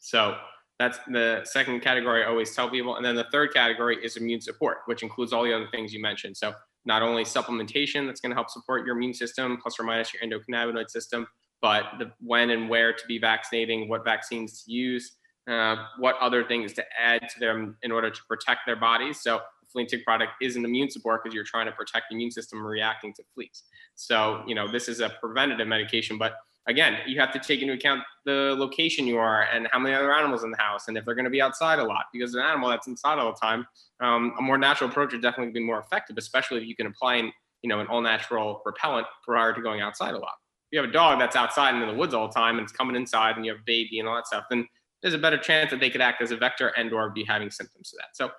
So 0.00 0.36
that's 0.78 0.98
the 1.08 1.40
second 1.44 1.80
category 1.80 2.22
I 2.22 2.28
always 2.28 2.54
tell 2.54 2.68
people. 2.68 2.96
And 2.96 3.04
then 3.04 3.14
the 3.14 3.26
third 3.32 3.52
category 3.52 3.98
is 4.04 4.16
immune 4.16 4.40
support, 4.40 4.78
which 4.86 5.02
includes 5.02 5.32
all 5.32 5.44
the 5.44 5.54
other 5.54 5.68
things 5.70 5.92
you 5.92 6.02
mentioned. 6.02 6.36
So 6.36 6.52
not 6.84 7.02
only 7.02 7.24
supplementation 7.24 8.06
that's 8.06 8.20
going 8.20 8.30
to 8.30 8.36
help 8.36 8.50
support 8.50 8.84
your 8.84 8.96
immune 8.96 9.14
system, 9.14 9.58
plus 9.62 9.78
or 9.78 9.84
minus 9.84 10.12
your 10.12 10.22
endocannabinoid 10.22 10.90
system, 10.90 11.26
but 11.60 11.84
the 11.98 12.10
when 12.20 12.50
and 12.50 12.68
where 12.68 12.92
to 12.92 13.06
be 13.06 13.18
vaccinating, 13.18 13.88
what 13.88 14.04
vaccines 14.04 14.64
to 14.64 14.72
use, 14.72 15.12
uh, 15.48 15.76
what 15.98 16.16
other 16.20 16.44
things 16.44 16.72
to 16.72 16.84
add 17.00 17.28
to 17.28 17.40
them 17.40 17.76
in 17.82 17.92
order 17.92 18.10
to 18.10 18.20
protect 18.28 18.60
their 18.66 18.76
bodies. 18.76 19.20
So 19.22 19.40
flea 19.72 19.82
and 19.82 19.90
tick 19.90 20.04
product 20.04 20.32
is 20.40 20.56
an 20.56 20.64
immune 20.64 20.90
support 20.90 21.22
because 21.22 21.34
you're 21.34 21.44
trying 21.44 21.66
to 21.66 21.72
protect 21.72 22.06
the 22.10 22.14
immune 22.14 22.30
system 22.30 22.64
reacting 22.64 23.12
to 23.14 23.22
fleas. 23.34 23.62
So, 23.94 24.42
you 24.46 24.54
know, 24.54 24.70
this 24.70 24.88
is 24.88 25.00
a 25.00 25.10
preventative 25.20 25.66
medication, 25.66 26.18
but 26.18 26.34
again, 26.68 26.98
you 27.06 27.18
have 27.18 27.32
to 27.32 27.40
take 27.40 27.60
into 27.60 27.74
account 27.74 28.02
the 28.24 28.54
location 28.56 29.06
you 29.06 29.18
are 29.18 29.42
and 29.52 29.66
how 29.72 29.80
many 29.80 29.94
other 29.94 30.14
animals 30.14 30.44
in 30.44 30.50
the 30.52 30.56
house, 30.56 30.86
and 30.86 30.96
if 30.96 31.04
they're 31.04 31.16
going 31.16 31.24
to 31.24 31.30
be 31.30 31.42
outside 31.42 31.80
a 31.80 31.84
lot. 31.84 32.04
Because 32.12 32.34
an 32.34 32.40
animal 32.42 32.68
that's 32.68 32.86
inside 32.86 33.18
all 33.18 33.32
the 33.32 33.38
time, 33.40 33.66
um, 34.00 34.32
a 34.38 34.42
more 34.42 34.56
natural 34.56 34.88
approach 34.88 35.12
would 35.12 35.22
definitely 35.22 35.52
be 35.52 35.64
more 35.64 35.80
effective, 35.80 36.16
especially 36.18 36.58
if 36.58 36.66
you 36.68 36.76
can 36.76 36.86
apply, 36.86 37.16
an, 37.16 37.32
you 37.62 37.68
know, 37.68 37.80
an 37.80 37.88
all-natural 37.88 38.62
repellent 38.64 39.08
prior 39.24 39.52
to 39.52 39.60
going 39.60 39.80
outside 39.80 40.14
a 40.14 40.18
lot. 40.18 40.34
If 40.70 40.76
you 40.76 40.80
have 40.80 40.88
a 40.88 40.92
dog 40.92 41.18
that's 41.18 41.34
outside 41.34 41.74
and 41.74 41.82
in 41.82 41.88
the 41.88 41.94
woods 41.94 42.14
all 42.14 42.28
the 42.28 42.34
time 42.34 42.58
and 42.58 42.64
it's 42.64 42.72
coming 42.72 42.94
inside, 42.94 43.36
and 43.36 43.44
you 43.44 43.50
have 43.52 43.60
a 43.60 43.64
baby 43.66 43.98
and 43.98 44.08
all 44.08 44.14
that 44.14 44.28
stuff, 44.28 44.44
then 44.48 44.68
there's 45.00 45.14
a 45.14 45.18
better 45.18 45.38
chance 45.38 45.70
that 45.70 45.80
they 45.80 45.90
could 45.90 46.00
act 46.00 46.22
as 46.22 46.30
a 46.30 46.36
vector 46.36 46.68
and/or 46.76 47.10
be 47.10 47.24
having 47.24 47.50
symptoms 47.50 47.92
of 47.92 47.98
that. 47.98 48.16
So 48.16 48.30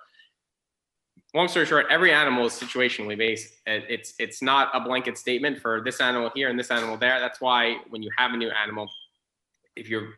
long 1.34 1.48
story 1.48 1.66
short, 1.66 1.86
every 1.90 2.12
animal 2.12 2.46
is 2.46 2.52
situationally 2.52 3.18
based. 3.18 3.54
It's 3.66 4.14
it's 4.18 4.40
not 4.40 4.70
a 4.72 4.80
blanket 4.80 5.18
statement 5.18 5.60
for 5.60 5.82
this 5.84 6.00
animal 6.00 6.30
here 6.34 6.48
and 6.48 6.58
this 6.58 6.70
animal 6.70 6.96
there. 6.96 7.18
That's 7.18 7.40
why 7.40 7.76
when 7.90 8.02
you 8.02 8.10
have 8.16 8.32
a 8.32 8.36
new 8.36 8.50
animal, 8.50 8.88
if 9.76 9.88
your 9.88 10.14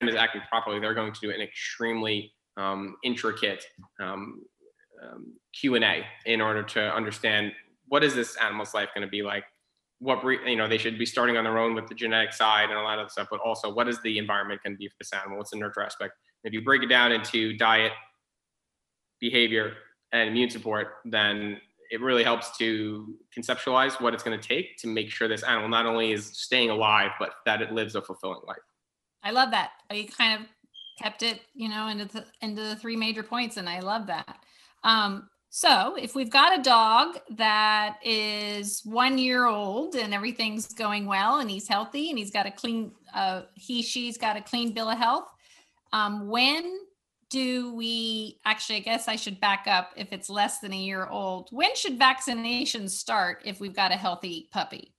is 0.00 0.14
acting 0.14 0.40
properly, 0.48 0.80
they're 0.80 0.94
going 0.94 1.12
to 1.12 1.20
do 1.20 1.30
an 1.30 1.40
extremely 1.40 2.32
um, 2.56 2.96
intricate 3.04 3.64
um, 4.00 4.40
um, 5.02 5.34
Q 5.52 5.74
and 5.74 5.84
A 5.84 6.04
in 6.24 6.40
order 6.40 6.62
to 6.62 6.94
understand 6.94 7.52
what 7.88 8.02
is 8.02 8.14
this 8.14 8.36
animal's 8.36 8.72
life 8.72 8.88
going 8.94 9.06
to 9.06 9.10
be 9.10 9.22
like. 9.22 9.44
What 9.98 10.24
you 10.24 10.56
know, 10.56 10.66
they 10.66 10.78
should 10.78 10.98
be 10.98 11.04
starting 11.04 11.36
on 11.36 11.44
their 11.44 11.58
own 11.58 11.74
with 11.74 11.86
the 11.86 11.94
genetic 11.94 12.32
side 12.32 12.70
and 12.70 12.78
a 12.78 12.82
lot 12.82 12.98
of 12.98 13.10
stuff, 13.10 13.28
but 13.30 13.38
also 13.40 13.70
what 13.70 13.86
is 13.86 14.00
the 14.00 14.16
environment 14.16 14.62
going 14.62 14.72
to 14.72 14.78
be 14.78 14.88
for 14.88 14.94
this 14.98 15.12
animal? 15.12 15.36
What's 15.36 15.50
the 15.50 15.58
nurture 15.58 15.82
aspect? 15.82 16.14
If 16.42 16.54
you 16.54 16.62
break 16.62 16.82
it 16.82 16.86
down 16.86 17.12
into 17.12 17.54
diet, 17.58 17.92
behavior, 19.20 19.74
and 20.12 20.28
immune 20.28 20.50
support, 20.50 20.94
then 21.04 21.60
it 21.90 22.00
really 22.00 22.22
helps 22.22 22.56
to 22.58 23.16
conceptualize 23.36 24.00
what 24.00 24.14
it's 24.14 24.22
going 24.22 24.38
to 24.38 24.48
take 24.48 24.76
to 24.78 24.86
make 24.86 25.10
sure 25.10 25.26
this 25.28 25.42
animal 25.42 25.68
not 25.68 25.86
only 25.86 26.12
is 26.12 26.26
staying 26.26 26.70
alive, 26.70 27.10
but 27.18 27.30
that 27.46 27.60
it 27.60 27.72
lives 27.72 27.96
a 27.96 28.02
fulfilling 28.02 28.40
life. 28.46 28.58
I 29.22 29.32
love 29.32 29.50
that. 29.50 29.70
You 29.92 30.06
kind 30.06 30.40
of 30.40 30.46
kept 31.00 31.22
it, 31.22 31.40
you 31.54 31.68
know, 31.68 31.88
into 31.88 32.04
the 32.06 32.24
into 32.40 32.62
the 32.62 32.76
three 32.76 32.96
major 32.96 33.22
points, 33.22 33.56
and 33.56 33.68
I 33.68 33.80
love 33.80 34.06
that. 34.06 34.36
Um, 34.84 35.28
so 35.50 35.96
if 35.96 36.14
we've 36.14 36.30
got 36.30 36.56
a 36.56 36.62
dog 36.62 37.18
that 37.30 37.98
is 38.04 38.82
one 38.84 39.18
year 39.18 39.46
old 39.46 39.96
and 39.96 40.14
everything's 40.14 40.72
going 40.72 41.06
well 41.06 41.40
and 41.40 41.50
he's 41.50 41.66
healthy 41.66 42.08
and 42.08 42.18
he's 42.18 42.30
got 42.30 42.46
a 42.46 42.52
clean, 42.52 42.92
uh, 43.12 43.42
he 43.54 43.82
she's 43.82 44.16
got 44.16 44.36
a 44.36 44.40
clean 44.40 44.72
bill 44.72 44.88
of 44.88 44.96
health. 44.96 45.28
Um, 45.92 46.28
when 46.28 46.78
do 47.30 47.72
we 47.74 48.40
actually 48.44 48.76
i 48.76 48.80
guess 48.80 49.08
i 49.08 49.16
should 49.16 49.40
back 49.40 49.66
up 49.66 49.92
if 49.96 50.12
it's 50.12 50.28
less 50.28 50.58
than 50.58 50.72
a 50.72 50.76
year 50.76 51.06
old. 51.06 51.48
When 51.50 51.74
should 51.74 51.98
vaccinations 51.98 52.90
start 52.90 53.42
if 53.44 53.60
we've 53.60 53.74
got 53.74 53.92
a 53.92 53.96
healthy 53.96 54.48
puppy? 54.52 54.94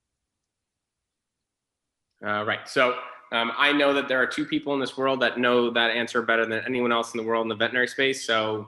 Uh, 2.26 2.44
right. 2.46 2.68
So 2.68 2.96
um, 3.34 3.52
i 3.58 3.72
know 3.72 3.94
that 3.94 4.08
there 4.08 4.22
are 4.22 4.28
two 4.28 4.46
people 4.46 4.74
in 4.74 4.80
this 4.80 4.98
world 4.98 5.22
that 5.22 5.38
know 5.38 5.70
that 5.72 5.92
answer 5.92 6.22
better 6.22 6.46
than 6.46 6.64
anyone 6.66 6.92
else 6.92 7.14
in 7.14 7.20
the 7.20 7.28
world 7.28 7.46
in 7.46 7.50
the 7.50 7.56
veterinary 7.56 7.88
space. 7.88 8.26
So 8.26 8.68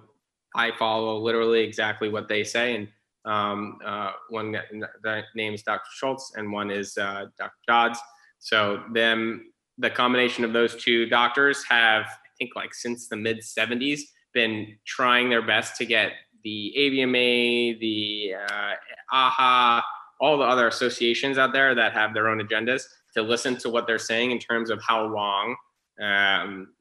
i 0.56 0.71
follow 0.78 1.17
literally 1.17 1.62
exactly 1.62 2.10
what 2.10 2.28
they 2.28 2.43
say. 2.43 2.76
And 2.76 2.88
um, 3.26 3.80
uh, 3.86 4.12
one 4.30 4.52
the 4.52 5.23
name 5.36 5.54
is 5.54 5.63
dr 5.63 5.86
schultz 5.93 6.34
and 6.36 6.52
one 6.52 6.69
is 6.69 6.97
uh, 6.97 7.28
dr 7.38 7.54
dodds. 7.67 7.99
So 8.39 8.84
them 8.93 9.54
the 9.78 9.89
combination 9.89 10.43
of 10.43 10.54
those 10.54 10.76
two 10.76 11.08
doctors 11.08 11.63
have 11.63 12.06
think 12.43 12.56
like 12.56 12.73
since 12.73 13.08
the 13.08 13.15
mid 13.15 13.39
70s, 13.39 14.01
been 14.34 14.75
trying 14.86 15.29
their 15.29 15.41
best 15.41 15.75
to 15.77 15.86
get 15.86 16.12
the 16.43 16.73
AVMA, 16.77 17.79
the 17.79 18.34
uh, 18.49 18.73
AAHA, 19.13 19.82
all 20.19 20.38
the 20.38 20.43
other 20.43 20.67
associations 20.67 21.38
out 21.38 21.53
there 21.53 21.75
that 21.75 21.93
have 21.93 22.13
their 22.13 22.27
own 22.27 22.39
agendas 22.39 22.84
to 23.13 23.21
listen 23.21 23.56
to 23.58 23.69
what 23.69 23.88
they're 23.88 23.99
saying 23.99 24.32
in 24.32 24.39
terms 24.39 24.69
of 24.69 24.82
how 24.82 25.06
long 25.06 25.56
um, 26.01 26.73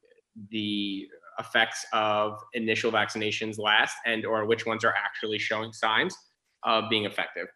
the 0.51 1.07
effects 1.39 1.85
of 1.93 2.39
initial 2.55 2.91
vaccinations 2.91 3.59
last 3.59 3.97
and 4.07 4.25
or 4.25 4.45
which 4.47 4.67
ones 4.67 4.85
are 4.85 4.95
actually 4.95 5.39
showing 5.39 5.73
signs 5.73 6.17
of 6.65 6.85
being 6.89 7.05
effective. 7.05 7.49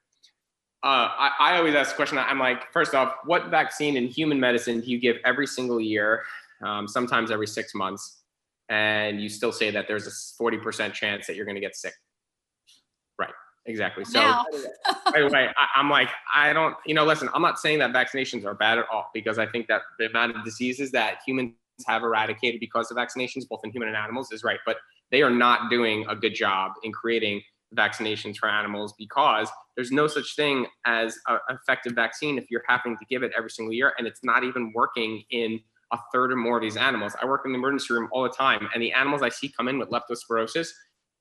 Uh, 0.83 1.09
I, 1.19 1.31
I, 1.41 1.57
always 1.57 1.75
ask 1.75 1.91
the 1.91 1.97
question. 1.97 2.19
I'm 2.19 2.39
like, 2.39 2.71
first 2.73 2.95
off, 2.95 3.15
what 3.25 3.47
vaccine 3.47 3.97
in 3.97 4.07
human 4.07 4.39
medicine 4.39 4.81
do 4.81 4.91
you 4.91 5.01
give 5.01 5.17
every 5.25 5.47
single 5.47 5.81
year 5.81 6.23
um, 6.63 6.89
sometimes 6.89 7.31
every 7.31 7.47
six 7.47 7.75
months, 7.75 8.23
and 8.69 9.21
you 9.21 9.29
still 9.29 9.53
say 9.53 9.71
that 9.71 9.87
there's 9.89 10.07
a 10.07 10.43
40% 10.43 10.93
chance 10.93 11.27
that 11.27 11.37
you're 11.37 11.45
going 11.45 11.57
to 11.57 11.61
get 11.61 11.77
sick. 11.77 11.95
Right. 13.19 13.33
Exactly. 13.67 14.05
So, 14.05 14.21
by 15.13 15.21
the 15.21 15.29
way, 15.29 15.49
I, 15.57 15.69
I'm 15.77 15.91
like, 15.91 16.09
I 16.35 16.53
don't, 16.53 16.75
you 16.87 16.95
know, 16.95 17.05
listen, 17.05 17.29
I'm 17.35 17.43
not 17.43 17.59
saying 17.59 17.79
that 17.81 17.93
vaccinations 17.93 18.45
are 18.45 18.55
bad 18.55 18.79
at 18.79 18.87
all 18.93 19.11
because 19.15 19.39
I 19.39 19.47
think 19.47 19.67
that 19.69 19.83
the 19.99 20.07
amount 20.07 20.37
of 20.37 20.45
diseases 20.45 20.91
that 20.93 21.19
humans 21.27 21.55
have 21.87 22.03
eradicated 22.03 22.61
because 22.61 22.91
of 22.91 22.97
vaccinations, 22.97 23.47
both 23.49 23.61
in 23.65 23.71
human 23.71 23.89
and 23.89 23.97
animals, 23.97 24.33
is 24.33 24.43
right. 24.43 24.59
But 24.65 24.79
they 25.11 25.23
are 25.23 25.31
not 25.31 25.71
doing 25.71 26.05
a 26.09 26.17
good 26.17 26.35
job 26.35 26.73
in 26.83 26.93
creating 26.93 27.43
vaccinations 27.77 28.37
for 28.37 28.49
animals 28.49 28.95
because 28.99 29.49
there's 29.75 29.91
no 29.91 30.07
such 30.07 30.37
thing 30.37 30.67
as 30.87 31.19
an 31.27 31.39
effective 31.51 31.93
vaccine 31.93 32.39
if 32.39 32.45
you're 32.51 32.63
having 32.67 32.97
to 32.97 33.05
give 33.07 33.23
it 33.23 33.33
every 33.37 33.51
single 33.51 33.73
year 33.73 33.93
and 33.99 34.07
it's 34.07 34.21
not 34.23 34.45
even 34.45 34.73
working 34.75 35.23
in 35.31 35.61
a 35.93 35.99
third 36.13 36.33
or 36.33 36.37
more 36.37 36.57
of 36.57 36.63
these 36.63 36.77
animals. 36.77 37.15
I 37.21 37.27
work 37.27 37.43
in 37.45 37.53
the 37.53 37.59
emergency 37.59 37.93
room 37.93 38.09
all 38.13 38.23
the 38.23 38.29
time, 38.29 38.69
and 38.75 38.83
the 38.83 38.93
animals 38.93 39.23
I 39.23 39.29
see 39.29 39.49
come 39.49 39.69
in 39.69 39.79
with 39.79 39.91
leptospirosis, 39.91 40.69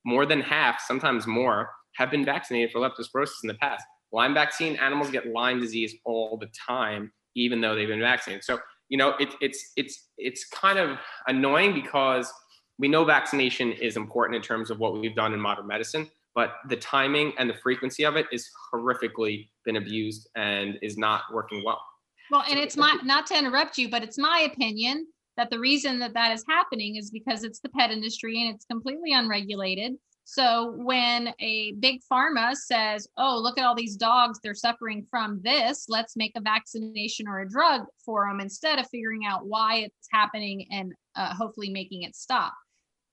more 0.05 0.25
than 0.25 0.41
half, 0.41 0.81
sometimes 0.85 1.27
more, 1.27 1.69
have 1.95 2.11
been 2.11 2.25
vaccinated 2.25 2.71
for 2.71 2.79
leptospirosis 2.79 3.43
in 3.43 3.47
the 3.47 3.55
past. 3.55 3.83
Lyme 4.11 4.33
vaccine 4.33 4.75
animals 4.77 5.11
get 5.11 5.27
Lyme 5.27 5.59
disease 5.59 5.95
all 6.05 6.37
the 6.37 6.49
time, 6.67 7.11
even 7.35 7.61
though 7.61 7.75
they've 7.75 7.87
been 7.87 7.99
vaccinated. 7.99 8.43
So 8.43 8.59
you 8.89 8.97
know, 8.97 9.13
it, 9.19 9.33
it's 9.41 9.71
it's 9.75 10.09
it's 10.17 10.47
kind 10.49 10.77
of 10.77 10.97
annoying 11.27 11.73
because 11.73 12.31
we 12.77 12.87
know 12.87 13.05
vaccination 13.05 13.71
is 13.71 13.97
important 13.97 14.35
in 14.35 14.41
terms 14.41 14.69
of 14.69 14.79
what 14.79 14.99
we've 14.99 15.15
done 15.15 15.33
in 15.33 15.39
modern 15.39 15.67
medicine, 15.67 16.09
but 16.35 16.55
the 16.69 16.75
timing 16.75 17.33
and 17.37 17.49
the 17.49 17.55
frequency 17.63 18.03
of 18.03 18.15
it 18.15 18.27
is 18.31 18.49
horrifically 18.73 19.47
been 19.63 19.77
abused 19.77 20.29
and 20.35 20.77
is 20.81 20.97
not 20.97 21.23
working 21.33 21.63
well. 21.65 21.81
Well, 22.31 22.43
and 22.49 22.59
it's 22.59 22.77
my, 22.77 22.97
not 23.03 23.27
to 23.27 23.37
interrupt 23.37 23.77
you, 23.77 23.89
but 23.89 24.03
it's 24.03 24.17
my 24.17 24.47
opinion 24.51 25.07
that 25.37 25.49
the 25.49 25.59
reason 25.59 25.99
that 25.99 26.13
that 26.13 26.31
is 26.31 26.45
happening 26.47 26.95
is 26.95 27.11
because 27.11 27.43
it's 27.43 27.59
the 27.59 27.69
pet 27.69 27.91
industry 27.91 28.41
and 28.41 28.55
it's 28.55 28.65
completely 28.65 29.13
unregulated. 29.13 29.93
So 30.23 30.73
when 30.77 31.33
a 31.39 31.73
big 31.73 32.01
pharma 32.11 32.55
says, 32.55 33.07
"Oh, 33.15 33.37
look 33.37 33.59
at 33.59 33.65
all 33.65 33.75
these 33.75 33.95
dogs, 33.95 34.39
they're 34.41 34.55
suffering 34.55 35.05
from 35.11 35.39
this. 35.43 35.85
Let's 35.87 36.15
make 36.15 36.31
a 36.35 36.41
vaccination 36.41 37.27
or 37.27 37.41
a 37.41 37.49
drug 37.49 37.83
for 38.03 38.27
them 38.27 38.39
instead 38.39 38.79
of 38.79 38.89
figuring 38.89 39.25
out 39.25 39.45
why 39.45 39.75
it's 39.77 40.07
happening 40.11 40.67
and 40.71 40.93
uh, 41.15 41.35
hopefully 41.35 41.69
making 41.69 42.01
it 42.01 42.15
stop." 42.15 42.53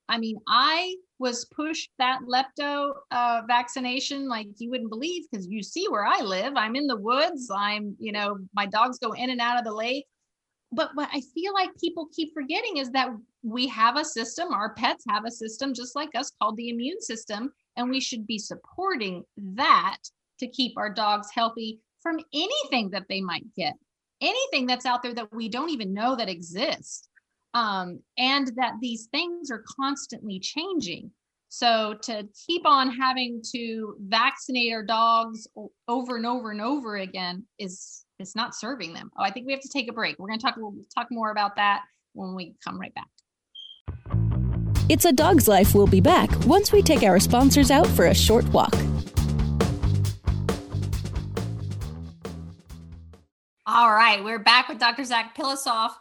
I 0.09 0.19
mean, 0.19 0.39
I 0.49 0.97
was 1.23 1.45
pushed 1.47 1.89
that 1.99 2.19
lepto 2.29 2.93
uh, 3.13 3.43
vaccination 3.47 4.29
like 4.29 4.49
you 4.59 4.69
wouldn't 4.71 4.91
believe 4.91 5.23
because 5.31 5.47
you 5.47 5.63
see 5.63 5.87
where 5.89 6.05
I 6.05 6.21
live. 6.21 6.55
I'm 6.57 6.75
in 6.75 6.89
the 6.89 6.97
woods. 6.97 7.49
I'm, 7.55 7.97
you 8.01 8.11
know, 8.11 8.39
my 8.55 8.67
dogs 8.67 8.99
go 8.99 9.13
in 9.13 9.31
and 9.31 9.41
out 9.41 9.57
of 9.57 9.65
the 9.65 9.73
lake. 9.73 10.05
But 10.73 10.91
what 10.95 11.09
I 11.13 11.23
feel 11.33 11.55
like 11.55 11.71
people 11.81 12.09
keep 12.13 12.35
forgetting 12.35 12.79
is 12.79 12.91
that 12.91 13.11
we 13.45 13.69
have 13.69 13.97
a 13.97 14.05
system, 14.05 14.53
our 14.53 14.75
pets 14.75 15.05
have 15.09 15.25
a 15.25 15.31
system 15.31 15.73
just 15.73 15.95
like 15.95 16.11
us 16.17 16.33
called 16.41 16.57
the 16.57 16.71
immune 16.71 17.01
system. 17.01 17.53
And 17.77 17.89
we 17.89 18.01
should 18.01 18.27
be 18.27 18.39
supporting 18.39 19.23
that 19.37 19.99
to 20.41 20.49
keep 20.49 20.77
our 20.77 20.93
dogs 20.93 21.29
healthy 21.33 21.79
from 22.03 22.19
anything 22.35 22.91
that 22.91 23.07
they 23.09 23.21
might 23.21 23.45
get, 23.55 23.75
anything 24.21 24.67
that's 24.67 24.87
out 24.87 25.05
there 25.05 25.15
that 25.15 25.33
we 25.33 25.49
don't 25.49 25.71
even 25.71 25.95
know 25.95 26.17
that 26.17 26.29
exists 26.29 27.09
um, 27.55 28.01
and 28.19 28.49
that 28.57 28.75
these 28.81 29.09
things 29.13 29.51
are 29.51 29.65
constantly 29.81 30.41
changing. 30.41 31.11
So 31.49 31.95
to 32.05 32.27
keep 32.47 32.63
on 32.65 32.91
having 32.91 33.43
to 33.55 33.97
vaccinate 34.01 34.73
our 34.73 34.83
dogs 34.83 35.47
over 35.87 36.17
and 36.17 36.25
over 36.25 36.51
and 36.51 36.63
over 36.63 36.97
again 36.97 37.45
is 37.59 38.05
is 38.19 38.35
not 38.35 38.55
serving 38.55 38.95
them. 38.95 39.11
Oh, 39.19 39.23
I 39.23 39.31
think 39.31 39.47
we 39.47 39.53
have 39.53 39.61
to 39.61 39.69
take 39.69 39.91
a 39.91 39.93
break. 39.93 40.19
We're 40.19 40.29
going 40.29 40.39
to 40.39 40.47
talk 40.47 40.55
we'll 40.57 40.75
talk 40.95 41.09
more 41.11 41.31
about 41.31 41.57
that 41.57 41.83
when 42.15 42.35
we 42.35 42.55
come 42.65 42.81
right 42.81 42.95
back. 42.95 43.09
It's 44.89 45.05
a 45.05 45.13
dog's 45.13 45.47
life. 45.47 45.75
We'll 45.75 45.87
be 45.87 46.01
back 46.01 46.31
once 46.47 46.73
we 46.73 46.83
take 46.83 47.03
our 47.03 47.21
sponsors 47.21 47.71
out 47.71 47.87
for 47.87 48.07
a 48.07 48.15
short 48.15 48.47
walk. 48.49 48.75
All 53.65 53.93
right, 53.93 54.23
we're 54.25 54.39
back 54.39 54.69
with 54.69 54.79
Dr. 54.79 55.05
Zac 55.05 55.37
Pilossoph. 55.37 55.93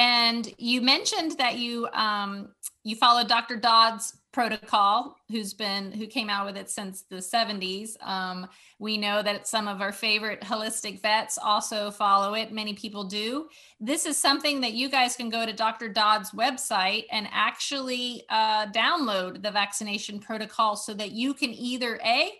And 0.00 0.50
you 0.56 0.80
mentioned 0.80 1.32
that 1.32 1.58
you 1.58 1.86
um, 1.92 2.48
you 2.84 2.96
followed 2.96 3.28
Dr. 3.28 3.56
Dodd's 3.56 4.16
protocol, 4.32 5.18
who's 5.28 5.52
been 5.52 5.92
who 5.92 6.06
came 6.06 6.30
out 6.30 6.46
with 6.46 6.56
it 6.56 6.70
since 6.70 7.02
the 7.02 7.16
70s. 7.16 8.02
Um, 8.02 8.48
we 8.78 8.96
know 8.96 9.22
that 9.22 9.46
some 9.46 9.68
of 9.68 9.82
our 9.82 9.92
favorite 9.92 10.40
holistic 10.40 11.02
vets 11.02 11.36
also 11.36 11.90
follow 11.90 12.32
it. 12.32 12.50
Many 12.50 12.72
people 12.72 13.04
do. 13.04 13.50
This 13.78 14.06
is 14.06 14.16
something 14.16 14.62
that 14.62 14.72
you 14.72 14.88
guys 14.88 15.16
can 15.16 15.28
go 15.28 15.44
to 15.44 15.52
Dr. 15.52 15.90
Dodd's 15.90 16.30
website 16.30 17.04
and 17.12 17.28
actually 17.30 18.22
uh, 18.30 18.68
download 18.68 19.42
the 19.42 19.50
vaccination 19.50 20.18
protocol 20.18 20.76
so 20.76 20.94
that 20.94 21.12
you 21.12 21.34
can 21.34 21.50
either 21.50 22.00
a 22.02 22.30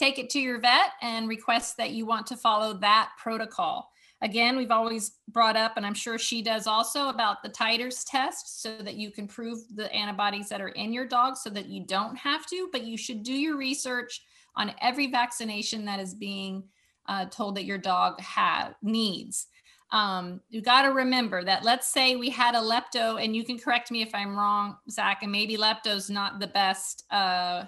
take 0.00 0.18
it 0.18 0.30
to 0.30 0.40
your 0.40 0.58
vet 0.58 0.92
and 1.02 1.28
request 1.28 1.76
that 1.76 1.90
you 1.90 2.06
want 2.06 2.26
to 2.26 2.36
follow 2.36 2.72
that 2.74 3.10
protocol 3.18 3.90
Again, 4.22 4.56
we've 4.58 4.70
always 4.70 5.12
brought 5.28 5.56
up, 5.56 5.76
and 5.76 5.86
I'm 5.86 5.94
sure 5.94 6.18
she 6.18 6.42
does 6.42 6.66
also, 6.66 7.08
about 7.08 7.42
the 7.42 7.48
titers 7.48 8.04
test 8.06 8.62
so 8.62 8.76
that 8.82 8.96
you 8.96 9.10
can 9.10 9.26
prove 9.26 9.60
the 9.74 9.90
antibodies 9.94 10.50
that 10.50 10.60
are 10.60 10.68
in 10.68 10.92
your 10.92 11.06
dog 11.06 11.36
so 11.36 11.48
that 11.50 11.68
you 11.68 11.86
don't 11.86 12.16
have 12.16 12.44
to, 12.46 12.68
but 12.70 12.84
you 12.84 12.98
should 12.98 13.22
do 13.22 13.32
your 13.32 13.56
research 13.56 14.22
on 14.56 14.74
every 14.82 15.06
vaccination 15.06 15.86
that 15.86 16.00
is 16.00 16.14
being 16.14 16.64
uh, 17.08 17.24
told 17.26 17.56
that 17.56 17.64
your 17.64 17.78
dog 17.78 18.20
have 18.20 18.74
needs. 18.82 19.46
Um, 19.90 20.42
you 20.50 20.60
got 20.60 20.82
to 20.82 20.88
remember 20.88 21.42
that 21.42 21.64
let's 21.64 21.88
say 21.88 22.14
we 22.14 22.28
had 22.28 22.54
a 22.54 22.58
lepto, 22.58 23.24
and 23.24 23.34
you 23.34 23.42
can 23.42 23.58
correct 23.58 23.90
me 23.90 24.02
if 24.02 24.14
I'm 24.14 24.36
wrong, 24.36 24.76
Zach, 24.90 25.22
and 25.22 25.32
maybe 25.32 25.56
lepto's 25.56 26.10
not 26.10 26.40
the 26.40 26.46
best 26.46 27.04
uh, 27.10 27.64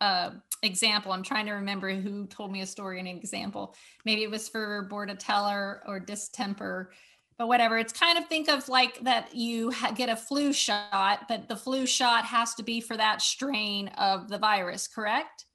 uh, 0.00 0.30
example. 0.62 1.12
I'm 1.12 1.22
trying 1.22 1.46
to 1.46 1.52
remember 1.52 1.92
who 1.94 2.26
told 2.26 2.52
me 2.52 2.60
a 2.62 2.66
story 2.66 2.98
and 2.98 3.08
an 3.08 3.16
example. 3.16 3.74
Maybe 4.04 4.22
it 4.22 4.30
was 4.30 4.48
for 4.48 4.88
bordetella 4.90 5.78
or 5.86 6.00
distemper, 6.00 6.92
but 7.38 7.48
whatever. 7.48 7.78
It's 7.78 7.92
kind 7.92 8.18
of 8.18 8.26
think 8.26 8.48
of 8.48 8.68
like 8.68 9.00
that 9.00 9.34
you 9.34 9.70
ha- 9.70 9.92
get 9.92 10.08
a 10.08 10.16
flu 10.16 10.52
shot, 10.52 11.26
but 11.28 11.48
the 11.48 11.56
flu 11.56 11.86
shot 11.86 12.24
has 12.24 12.54
to 12.54 12.62
be 12.62 12.80
for 12.80 12.96
that 12.96 13.22
strain 13.22 13.88
of 13.98 14.28
the 14.28 14.38
virus, 14.38 14.88
correct? 14.88 15.46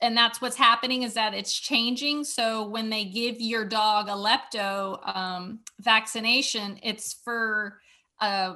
And 0.00 0.16
that's 0.16 0.40
what's 0.40 0.56
happening 0.56 1.02
is 1.02 1.14
that 1.14 1.32
it's 1.32 1.54
changing. 1.54 2.24
So 2.24 2.66
when 2.68 2.90
they 2.90 3.04
give 3.04 3.40
your 3.40 3.64
dog 3.64 4.08
a 4.08 4.12
lepto 4.12 4.98
um, 5.16 5.60
vaccination, 5.80 6.80
it's 6.82 7.12
for 7.24 7.78
a, 8.20 8.54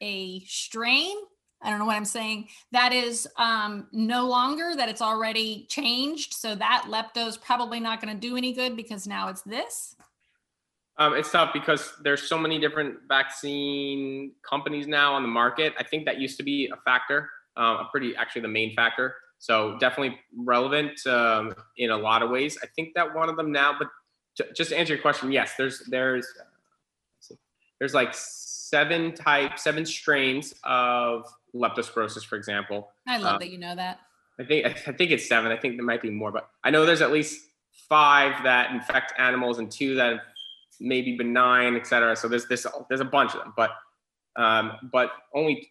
a 0.00 0.40
strain 0.46 1.16
I 1.62 1.70
don't 1.70 1.78
know 1.78 1.86
what 1.86 1.96
I'm 1.96 2.04
saying. 2.04 2.48
That 2.72 2.92
is 2.92 3.26
um, 3.36 3.86
no 3.92 4.26
longer 4.28 4.74
that 4.76 4.88
it's 4.88 5.02
already 5.02 5.66
changed. 5.68 6.34
So 6.34 6.54
that 6.54 6.86
lepto 6.88 7.26
is 7.26 7.36
probably 7.36 7.80
not 7.80 8.00
going 8.00 8.14
to 8.14 8.20
do 8.20 8.36
any 8.36 8.52
good 8.52 8.76
because 8.76 9.06
now 9.06 9.28
it's 9.28 9.42
this. 9.42 9.96
Um, 10.98 11.14
it's 11.14 11.30
tough 11.30 11.52
because 11.52 11.92
there's 12.02 12.22
so 12.22 12.38
many 12.38 12.58
different 12.58 13.00
vaccine 13.08 14.32
companies 14.48 14.86
now 14.86 15.14
on 15.14 15.22
the 15.22 15.28
market. 15.28 15.74
I 15.78 15.84
think 15.84 16.06
that 16.06 16.18
used 16.18 16.38
to 16.38 16.42
be 16.42 16.70
a 16.72 16.76
factor, 16.84 17.28
um, 17.56 17.76
a 17.76 17.88
pretty 17.90 18.16
actually 18.16 18.42
the 18.42 18.48
main 18.48 18.74
factor. 18.74 19.14
So 19.38 19.76
definitely 19.78 20.18
relevant 20.34 21.06
um, 21.06 21.54
in 21.76 21.90
a 21.90 21.96
lot 21.96 22.22
of 22.22 22.30
ways. 22.30 22.56
I 22.62 22.66
think 22.74 22.94
that 22.94 23.14
one 23.14 23.28
of 23.28 23.36
them 23.36 23.52
now, 23.52 23.76
but 23.78 23.88
just 24.54 24.70
to 24.70 24.78
answer 24.78 24.94
your 24.94 25.02
question, 25.02 25.30
yes, 25.32 25.52
there's 25.58 25.82
there's 25.90 26.26
there's 27.78 27.94
like 27.94 28.14
seven 28.14 29.12
types, 29.12 29.62
seven 29.64 29.84
strains 29.84 30.54
of 30.64 31.26
leptospirosis, 31.56 32.24
for 32.24 32.36
example. 32.36 32.90
I 33.06 33.18
love 33.18 33.36
uh, 33.36 33.38
that 33.38 33.50
you 33.50 33.58
know 33.58 33.74
that. 33.74 34.00
I 34.38 34.44
think 34.44 34.66
I 34.66 34.92
think 34.92 35.10
it's 35.10 35.28
seven. 35.28 35.50
I 35.50 35.56
think 35.56 35.76
there 35.76 35.84
might 35.84 36.02
be 36.02 36.10
more, 36.10 36.30
but 36.30 36.50
I 36.64 36.70
know 36.70 36.84
there's 36.84 37.02
at 37.02 37.12
least 37.12 37.40
five 37.88 38.42
that 38.44 38.70
infect 38.70 39.12
animals 39.18 39.58
and 39.58 39.70
two 39.70 39.94
that 39.96 40.20
may 40.80 41.02
be 41.02 41.16
benign, 41.16 41.74
et 41.76 41.86
cetera. 41.86 42.16
So 42.16 42.28
there's 42.28 42.46
this 42.46 42.66
there's 42.88 43.00
a 43.00 43.04
bunch 43.04 43.34
of 43.34 43.40
them, 43.40 43.54
but 43.56 43.70
um, 44.36 44.72
but 44.92 45.10
only 45.34 45.70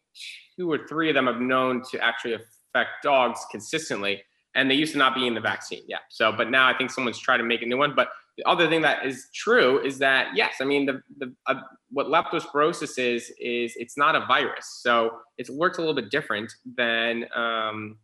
two 0.58 0.72
or 0.72 0.88
three 0.88 1.10
of 1.10 1.16
them 1.16 1.28
have 1.28 1.40
known 1.40 1.84
to 1.92 2.04
actually 2.04 2.34
affect 2.34 3.04
dogs 3.04 3.46
consistently, 3.52 4.24
and 4.56 4.70
they 4.70 4.76
used 4.76 4.94
to 4.94 4.98
not 4.98 5.14
be 5.14 5.28
in 5.28 5.36
the 5.36 5.42
vaccine. 5.42 5.84
Yeah. 5.88 6.00
So, 6.10 6.32
but 6.32 6.50
now 6.50 6.68
I 6.68 6.76
think 6.76 6.90
someone's 6.90 7.20
trying 7.20 7.40
to 7.40 7.46
make 7.46 7.62
a 7.62 7.66
new 7.66 7.78
one. 7.78 7.94
But 7.96 8.10
the 8.38 8.48
other 8.50 8.68
thing 8.68 8.82
that 8.82 9.06
is 9.06 9.28
true 9.34 9.84
is 9.84 9.98
that 10.00 10.36
yes, 10.36 10.56
I 10.60 10.66
mean 10.66 10.86
the 10.86 11.02
the 11.18 11.34
uh, 11.48 11.62
what 11.92 12.08
leptospirosis 12.08 13.00
is 13.00 13.32
is 13.40 13.74
it's 13.78 13.98
not 13.98 14.16
a 14.16 14.26
virus, 14.26 14.80
so 14.82 15.20
it 15.38 15.50
works 15.50 15.78
a 15.78 15.82
little 15.82 15.96
bit 15.96 16.10
different 16.10 16.52
than 16.78 17.26
um, 17.34 17.98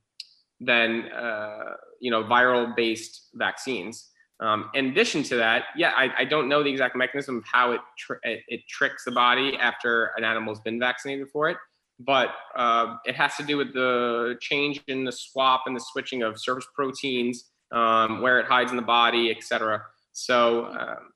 than 0.60 1.12
uh, 1.12 1.74
you 2.00 2.12
know 2.12 2.24
viral 2.24 2.76
based 2.76 3.30
vaccines. 3.34 4.08
Um, 4.40 4.72
in 4.74 4.88
addition 4.88 5.22
to 5.24 5.36
that, 5.36 5.66
yeah, 5.78 5.92
I, 5.96 6.10
I, 6.18 6.26
don't 6.26 6.50
know 6.50 6.64
the 6.64 6.70
exact 6.72 6.96
mechanism 6.96 7.38
of 7.38 7.44
how 7.46 7.74
it, 7.74 7.82
tr- 7.96 8.16
it, 8.24 8.40
it 8.48 8.62
tricks 8.68 9.04
the 9.06 9.12
body 9.12 9.56
after 9.56 10.14
an 10.18 10.24
animal's 10.24 10.60
been 10.62 10.80
vaccinated 10.80 11.28
for 11.32 11.48
it, 11.52 11.58
but 12.00 12.30
uh, 12.56 12.96
it 13.06 13.16
has 13.16 13.36
to 13.36 13.44
do 13.44 13.56
with 13.56 13.72
the 13.72 14.40
change 14.42 14.82
in 14.88 15.04
the 15.04 15.12
swap 15.12 15.66
and 15.68 15.76
the 15.76 15.86
switching 15.92 16.24
of 16.24 16.40
surface 16.40 16.66
proteins, 16.74 17.52
um, 17.72 18.20
where 18.20 18.40
it 18.40 18.48
hides 18.48 18.72
in 18.72 18.78
the 18.78 18.82
body, 18.82 19.30
et 19.30 19.44
cetera. 19.44 19.80
So, 20.14 20.66
um, 20.66 21.12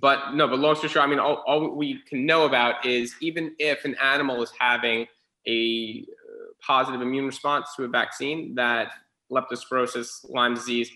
but 0.00 0.34
no, 0.34 0.46
but 0.46 0.58
long 0.58 0.76
story 0.76 0.90
short, 0.90 1.06
I 1.06 1.08
mean, 1.08 1.18
all, 1.18 1.42
all 1.46 1.74
we 1.74 2.00
can 2.08 2.26
know 2.26 2.44
about 2.44 2.84
is 2.84 3.14
even 3.20 3.54
if 3.58 3.84
an 3.84 3.96
animal 4.02 4.42
is 4.42 4.52
having 4.58 5.06
a 5.46 6.04
uh, 6.08 6.52
positive 6.60 7.00
immune 7.00 7.26
response 7.26 7.70
to 7.76 7.84
a 7.84 7.88
vaccine, 7.88 8.54
that 8.56 8.92
leptospirosis, 9.32 10.28
Lyme 10.28 10.54
disease, 10.54 10.90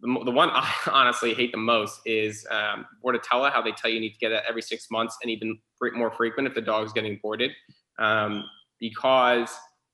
the, 0.00 0.22
the 0.24 0.30
one 0.30 0.50
I 0.52 0.72
honestly 0.90 1.34
hate 1.34 1.52
the 1.52 1.58
most 1.58 2.00
is 2.04 2.46
um, 2.50 2.86
bordetella, 3.04 3.52
how 3.52 3.62
they 3.62 3.72
tell 3.72 3.90
you 3.90 3.96
you 3.96 4.00
need 4.00 4.12
to 4.12 4.18
get 4.18 4.32
it 4.32 4.44
every 4.48 4.62
six 4.62 4.90
months 4.90 5.16
and 5.22 5.30
even 5.30 5.58
more 5.94 6.10
frequent 6.10 6.48
if 6.48 6.54
the 6.54 6.60
dog's 6.60 6.92
getting 6.92 7.18
boarded. 7.22 7.50
Um, 7.98 8.44
because 8.80 9.50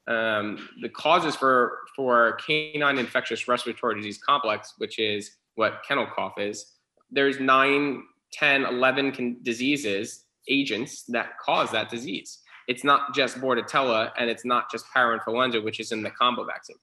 um, 0.08 0.68
the 0.80 0.88
causes 0.88 1.36
for, 1.36 1.78
for 1.94 2.38
canine 2.44 2.98
infectious 2.98 3.46
respiratory 3.46 3.96
disease 3.96 4.18
complex, 4.18 4.74
which 4.78 4.98
is 4.98 5.36
what 5.60 5.82
kennel 5.86 6.06
cough 6.16 6.38
is, 6.38 6.72
there's 7.10 7.38
nine, 7.38 8.02
10, 8.32 8.64
11 8.64 9.12
con- 9.12 9.36
diseases, 9.42 10.24
agents 10.48 11.02
that 11.08 11.38
cause 11.38 11.70
that 11.70 11.90
disease. 11.90 12.38
It's 12.66 12.82
not 12.82 13.14
just 13.14 13.38
Bordetella 13.40 14.10
and 14.18 14.30
it's 14.30 14.44
not 14.44 14.70
just 14.70 14.86
parainfluenza, 14.96 15.62
which 15.62 15.78
is 15.78 15.92
in 15.92 16.02
the 16.02 16.10
combo 16.10 16.44
vaccine. 16.44 16.78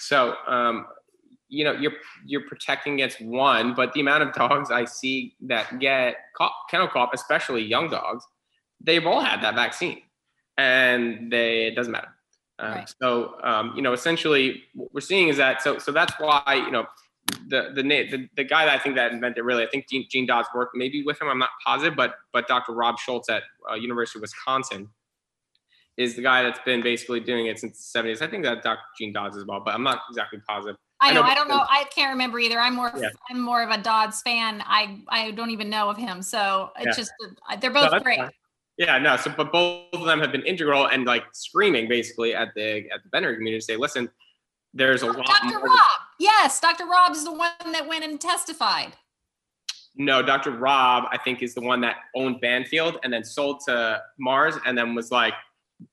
So, 0.00 0.34
um, 0.48 0.86
you 1.48 1.64
know, 1.64 1.72
you're 1.72 1.92
you're 2.24 2.46
protecting 2.48 2.94
against 2.94 3.20
one, 3.20 3.74
but 3.74 3.92
the 3.92 4.00
amount 4.00 4.24
of 4.24 4.32
dogs 4.32 4.72
I 4.72 4.84
see 4.84 5.36
that 5.42 5.78
get 5.78 6.16
cough, 6.36 6.50
kennel 6.68 6.88
cough, 6.88 7.10
especially 7.14 7.62
young 7.62 7.88
dogs, 7.88 8.24
they've 8.80 9.06
all 9.06 9.20
had 9.20 9.40
that 9.44 9.54
vaccine, 9.54 10.02
and 10.58 11.30
they 11.30 11.66
it 11.68 11.76
doesn't 11.76 11.92
matter. 11.92 12.12
Uh, 12.58 12.66
right. 12.66 12.94
So, 13.00 13.34
um, 13.44 13.74
you 13.76 13.82
know, 13.82 13.92
essentially, 13.92 14.64
what 14.74 14.92
we're 14.92 15.00
seeing 15.12 15.28
is 15.28 15.36
that 15.36 15.62
so 15.62 15.78
so 15.78 15.92
that's 15.92 16.14
why 16.18 16.62
you 16.66 16.72
know 16.72 16.86
the 17.48 17.72
the 17.74 17.82
the, 17.82 18.28
the 18.36 18.44
guy 18.44 18.64
that 18.64 18.74
I 18.74 18.78
think 18.78 18.96
that 18.96 19.12
invented 19.12 19.44
really, 19.44 19.64
I 19.64 19.68
think 19.68 19.88
Jean, 19.88 20.06
Jean 20.10 20.26
Dodds 20.26 20.48
worked 20.54 20.76
maybe 20.76 21.02
with 21.02 21.20
him. 21.20 21.28
I'm 21.28 21.38
not 21.38 21.50
positive, 21.64 21.96
but 21.96 22.14
but 22.32 22.48
Dr. 22.48 22.72
Rob 22.72 22.98
Schultz 22.98 23.28
at 23.28 23.42
uh, 23.70 23.74
University 23.74 24.18
of 24.18 24.22
Wisconsin 24.22 24.88
is 25.96 26.14
the 26.14 26.22
guy 26.22 26.42
that's 26.42 26.60
been 26.64 26.82
basically 26.82 27.20
doing 27.20 27.46
it 27.46 27.58
since 27.58 27.90
the 27.92 27.98
70s. 27.98 28.20
I 28.20 28.26
think 28.28 28.44
that 28.44 28.62
Dr. 28.62 28.82
Jean 28.98 29.12
Dodds 29.12 29.36
as 29.36 29.46
well, 29.46 29.60
but 29.64 29.74
I'm 29.74 29.82
not 29.82 30.02
exactly 30.10 30.40
positive. 30.46 30.76
I 31.00 31.12
know. 31.12 31.22
I, 31.22 31.24
know, 31.24 31.30
I 31.30 31.34
don't 31.34 31.48
know. 31.48 31.64
I 31.68 31.84
can't 31.94 32.10
remember 32.10 32.38
either. 32.38 32.58
I'm 32.58 32.74
more. 32.74 32.92
Yeah. 32.96 33.08
I'm 33.30 33.40
more 33.40 33.62
of 33.62 33.70
a 33.70 33.78
Dodds 33.78 34.22
fan. 34.22 34.62
I 34.66 35.00
I 35.08 35.30
don't 35.32 35.50
even 35.50 35.68
know 35.68 35.90
of 35.90 35.96
him. 35.96 36.22
So 36.22 36.70
it's 36.76 36.86
yeah. 36.86 36.92
just 36.92 37.12
they're 37.60 37.70
both 37.70 37.92
no, 37.92 38.00
great. 38.00 38.18
Fine. 38.18 38.30
Yeah, 38.78 38.98
no. 38.98 39.16
So, 39.16 39.32
but 39.34 39.52
both 39.52 39.92
of 39.94 40.04
them 40.04 40.20
have 40.20 40.32
been 40.32 40.42
integral 40.42 40.86
and 40.86 41.06
like 41.06 41.24
screaming 41.32 41.88
basically 41.88 42.34
at 42.34 42.48
the 42.54 42.90
at 42.90 43.02
the 43.02 43.08
veterinary 43.10 43.36
community 43.36 43.60
to 43.60 43.64
say, 43.64 43.76
listen, 43.76 44.08
there's 44.76 45.02
a 45.02 45.06
oh, 45.06 45.12
lot. 45.12 45.26
Dr. 45.26 45.58
Rob. 45.58 45.78
Yes, 46.18 46.60
Dr. 46.60 46.86
Rob 46.86 47.12
is 47.12 47.24
the 47.24 47.32
one 47.32 47.50
that 47.72 47.86
went 47.86 48.04
and 48.04 48.20
testified. 48.20 48.92
No, 49.96 50.22
Dr. 50.22 50.50
Rob, 50.50 51.04
I 51.10 51.18
think, 51.18 51.42
is 51.42 51.54
the 51.54 51.62
one 51.62 51.80
that 51.80 51.96
owned 52.14 52.40
Banfield 52.40 52.98
and 53.02 53.12
then 53.12 53.24
sold 53.24 53.62
to 53.66 54.02
Mars 54.18 54.54
and 54.66 54.76
then 54.76 54.94
was 54.94 55.10
like, 55.10 55.32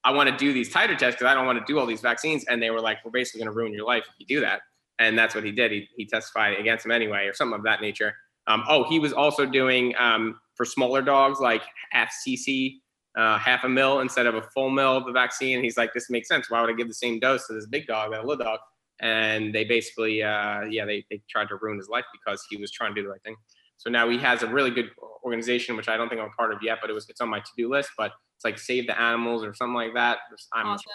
I 0.03 0.11
want 0.11 0.29
to 0.29 0.35
do 0.35 0.53
these 0.53 0.71
titer 0.71 0.97
tests 0.97 1.19
because 1.19 1.31
I 1.31 1.33
don't 1.33 1.45
want 1.45 1.59
to 1.59 1.65
do 1.65 1.79
all 1.79 1.85
these 1.85 2.01
vaccines. 2.01 2.45
And 2.49 2.61
they 2.61 2.69
were 2.69 2.81
like, 2.81 2.97
we're 3.03 3.11
basically 3.11 3.39
going 3.39 3.53
to 3.53 3.57
ruin 3.57 3.73
your 3.73 3.85
life 3.85 4.03
if 4.07 4.15
you 4.19 4.25
do 4.25 4.41
that. 4.41 4.61
And 4.99 5.17
that's 5.17 5.33
what 5.33 5.43
he 5.43 5.51
did. 5.51 5.71
He, 5.71 5.87
he 5.95 6.05
testified 6.05 6.59
against 6.59 6.85
him 6.85 6.91
anyway, 6.91 7.25
or 7.27 7.33
something 7.33 7.57
of 7.57 7.63
that 7.63 7.81
nature. 7.81 8.13
Um, 8.47 8.63
oh, 8.67 8.83
he 8.89 8.99
was 8.99 9.13
also 9.13 9.45
doing 9.45 9.93
um, 9.97 10.39
for 10.55 10.65
smaller 10.65 11.01
dogs 11.01 11.39
like 11.39 11.63
half 11.91 12.11
cc, 12.27 12.75
uh, 13.17 13.37
half 13.37 13.63
a 13.63 13.69
mil 13.69 14.01
instead 14.01 14.25
of 14.25 14.35
a 14.35 14.41
full 14.53 14.69
mil 14.69 14.97
of 14.97 15.05
the 15.05 15.13
vaccine. 15.13 15.55
And 15.55 15.63
he's 15.63 15.77
like, 15.77 15.93
this 15.93 16.09
makes 16.09 16.27
sense. 16.27 16.49
Why 16.49 16.61
would 16.61 16.69
I 16.69 16.73
give 16.73 16.89
the 16.89 16.93
same 16.93 17.19
dose 17.19 17.47
to 17.47 17.53
this 17.53 17.67
big 17.67 17.87
dog 17.87 18.11
that 18.11 18.19
a 18.19 18.27
little 18.27 18.43
dog? 18.43 18.59
And 19.01 19.53
they 19.53 19.63
basically, 19.63 20.23
uh, 20.23 20.61
yeah, 20.61 20.85
they, 20.85 21.05
they 21.09 21.21
tried 21.29 21.49
to 21.49 21.57
ruin 21.61 21.77
his 21.77 21.89
life 21.89 22.05
because 22.13 22.43
he 22.49 22.57
was 22.57 22.71
trying 22.71 22.93
to 22.93 23.01
do 23.01 23.05
the 23.05 23.11
right 23.11 23.23
thing. 23.23 23.35
So 23.77 23.89
now 23.89 24.09
he 24.09 24.17
has 24.19 24.43
a 24.43 24.47
really 24.47 24.71
good 24.71 24.91
organization, 25.23 25.75
which 25.75 25.89
I 25.89 25.97
don't 25.97 26.07
think 26.07 26.21
I'm 26.21 26.27
a 26.27 26.31
part 26.31 26.53
of 26.53 26.59
yet, 26.61 26.77
but 26.79 26.89
it 26.89 26.93
was 26.93 27.09
it's 27.09 27.21
on 27.21 27.29
my 27.29 27.39
to-do 27.39 27.69
list. 27.69 27.89
But 27.97 28.11
it's 28.35 28.45
like 28.45 28.57
Save 28.57 28.87
the 28.87 28.99
Animals 28.99 29.43
or 29.43 29.53
something 29.53 29.75
like 29.75 29.93
that. 29.95 30.19
I'm, 30.53 30.67
awesome. 30.67 30.91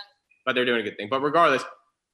But 0.46 0.54
they're 0.54 0.64
doing 0.64 0.80
a 0.80 0.82
good 0.82 0.96
thing. 0.96 1.08
But 1.10 1.20
regardless, 1.20 1.64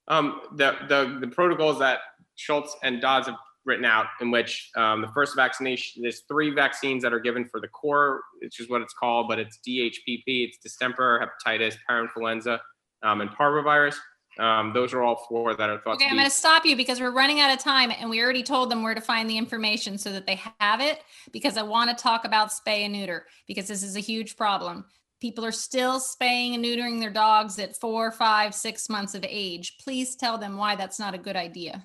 um, 0.09 0.41
the 0.57 0.75
the 0.89 1.19
the 1.21 1.29
protocols 1.29 1.79
that 1.79 2.01
Schultz 2.35 2.77
and 2.83 3.01
Dodds 3.01 3.29
have 3.29 3.37
written 3.65 3.85
out, 3.85 4.07
in 4.21 4.31
which 4.31 4.71
um, 4.77 5.01
the 5.01 5.09
first 5.09 5.37
vaccination, 5.37 6.03
there's 6.03 6.23
three 6.29 6.51
vaccines 6.51 7.03
that 7.03 7.13
are 7.13 7.21
given 7.21 7.47
for 7.49 7.61
the 7.61 7.69
core, 7.69 8.21
which 8.43 8.61
is 8.61 8.69
what 8.69 8.83
it's 8.83 8.93
called, 8.93 9.27
but 9.29 9.39
it's 9.39 9.59
DHPP, 9.67 10.25
it's 10.27 10.59
distemper, 10.59 11.25
hepatitis, 11.25 11.77
parainfluenza, 11.89 12.59
um, 13.03 13.21
and 13.21 13.31
parvovirus. 13.31 13.97
Um, 14.39 14.73
those 14.73 14.93
are 14.93 15.03
all 15.03 15.25
four 15.29 15.55
that 15.55 15.71
are 15.71 15.79
thought. 15.79 15.95
Okay, 15.95 16.07
I'm 16.07 16.17
going 16.17 16.25
to 16.25 16.31
stop 16.31 16.67
you 16.67 16.77
because 16.77 17.01
we're 17.01 17.13
running 17.13 17.41
out 17.41 17.53
of 17.53 17.59
time, 17.63 17.93
and 17.93 18.11
we 18.11 18.21
already 18.21 18.43
told 18.43 18.71
them 18.71 18.83
where 18.83 18.95
to 18.95 19.01
find 19.01 19.31
the 19.31 19.39
information 19.39 19.97
so 19.97 20.11
that 20.13 20.27
they 20.27 20.41
have 20.61 20.81
it. 20.81 21.03
Because 21.33 21.57
I 21.57 21.63
want 21.63 21.97
to 21.97 22.03
talk 22.03 22.25
about 22.25 22.51
spay 22.51 22.85
and 22.85 22.93
neuter 22.93 23.27
because 23.47 23.69
this 23.69 23.83
is 23.83 23.97
a 23.97 24.01
huge 24.01 24.37
problem. 24.37 24.85
People 25.21 25.45
are 25.45 25.53
still 25.53 26.01
spaying 26.01 26.55
and 26.55 26.65
neutering 26.65 27.01
their 27.01 27.11
dogs 27.11 27.59
at 27.59 27.77
four, 27.77 28.11
five, 28.11 28.55
six 28.55 28.91
months 28.91 29.15
of 29.15 29.25
age. 29.27 29.77
Please 29.81 30.17
tell 30.17 30.37
them 30.37 30.57
why 30.57 30.75
that's 30.75 30.99
not 30.99 31.15
a 31.15 31.19
good 31.19 31.37
idea. 31.37 31.85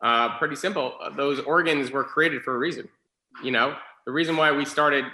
Uh, 0.00 0.36
pretty 0.38 0.56
simple. 0.56 0.94
Those 1.16 1.40
organs 1.40 1.90
were 1.90 2.04
created 2.04 2.42
for 2.42 2.54
a 2.54 2.58
reason. 2.58 2.88
You 3.42 3.52
know, 3.52 3.76
the 4.06 4.12
reason 4.12 4.36
why 4.36 4.52
we 4.52 4.64
started 4.64 5.04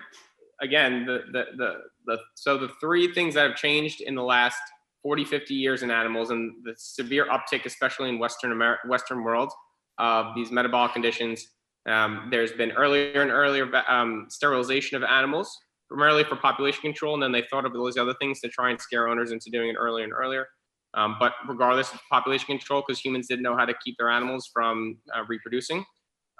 again 0.60 1.04
the 1.04 1.22
the 1.32 1.44
the, 1.56 1.74
the 2.06 2.18
so 2.34 2.58
the 2.58 2.68
three 2.80 3.12
things 3.12 3.34
that 3.34 3.48
have 3.48 3.56
changed 3.56 4.00
in 4.00 4.14
the 4.14 4.22
last 4.22 4.60
40 5.04 5.24
50 5.24 5.54
years 5.54 5.84
in 5.84 5.92
animals 5.92 6.30
and 6.30 6.52
the 6.64 6.74
severe 6.76 7.26
uptick 7.26 7.64
especially 7.64 8.08
in 8.08 8.18
western 8.18 8.50
america 8.50 8.80
western 8.88 9.22
world 9.22 9.52
of 9.98 10.34
these 10.34 10.50
metabolic 10.50 10.92
conditions 10.92 11.46
um, 11.86 12.28
there's 12.30 12.52
been 12.52 12.72
earlier 12.72 13.22
and 13.22 13.30
earlier 13.30 13.70
um, 13.88 14.26
sterilization 14.28 14.96
of 14.96 15.04
animals 15.04 15.56
primarily 15.88 16.24
for 16.24 16.34
population 16.34 16.80
control 16.80 17.14
and 17.14 17.22
then 17.22 17.30
they 17.30 17.44
thought 17.50 17.64
of 17.64 17.72
all 17.76 17.84
these 17.84 17.96
other 17.96 18.14
things 18.20 18.40
to 18.40 18.48
try 18.48 18.70
and 18.70 18.80
scare 18.80 19.06
owners 19.06 19.30
into 19.30 19.50
doing 19.50 19.68
it 19.68 19.76
earlier 19.78 20.02
and 20.02 20.12
earlier. 20.14 20.46
Um, 20.94 21.16
but 21.20 21.34
regardless 21.46 21.92
of 21.92 22.00
population 22.10 22.46
control 22.46 22.82
because 22.84 23.00
humans 23.00 23.28
didn't 23.28 23.42
know 23.42 23.56
how 23.56 23.66
to 23.66 23.74
keep 23.84 23.96
their 23.98 24.08
animals 24.08 24.48
from 24.52 24.96
uh, 25.14 25.24
reproducing 25.28 25.84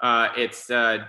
uh, 0.01 0.29
it's 0.35 0.69
uh, 0.69 0.99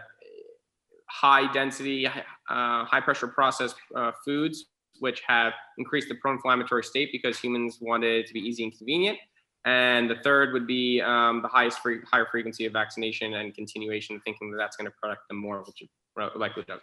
high 1.11 1.51
density, 1.53 2.07
uh, 2.07 2.13
high 2.49 3.01
pressure 3.01 3.29
processed 3.29 3.77
uh, 3.95 4.13
foods, 4.25 4.67
which 5.01 5.23
have 5.27 5.53
increased 5.79 6.09
the 6.09 6.15
pro-inflammatory 6.17 6.85
state 6.85 7.11
because 7.13 7.39
humans 7.39 7.79
wanted 7.81 8.21
it 8.21 8.27
to 8.27 8.33
be 8.35 8.41
easy 8.41 8.65
and 8.65 8.77
convenient. 8.77 9.19
And 9.65 10.09
the 10.09 10.17
third 10.23 10.53
would 10.53 10.67
be 10.67 11.01
um, 11.01 11.43
the 11.43 11.49
highest 11.49 11.81
free, 11.81 11.99
higher 12.11 12.27
frequency 12.31 12.67
of 12.67 12.73
vaccination 12.73 13.35
and 13.35 13.55
continuation, 13.55 14.21
thinking 14.25 14.51
that 14.53 14.59
that's 14.59 14.77
going 14.77 14.87
to 14.87 14.95
protect 15.03 15.29
them 15.29 15.39
more, 15.39 15.65
which 15.65 15.83
it 15.83 16.39
likely 16.39 16.65
does. 16.69 16.81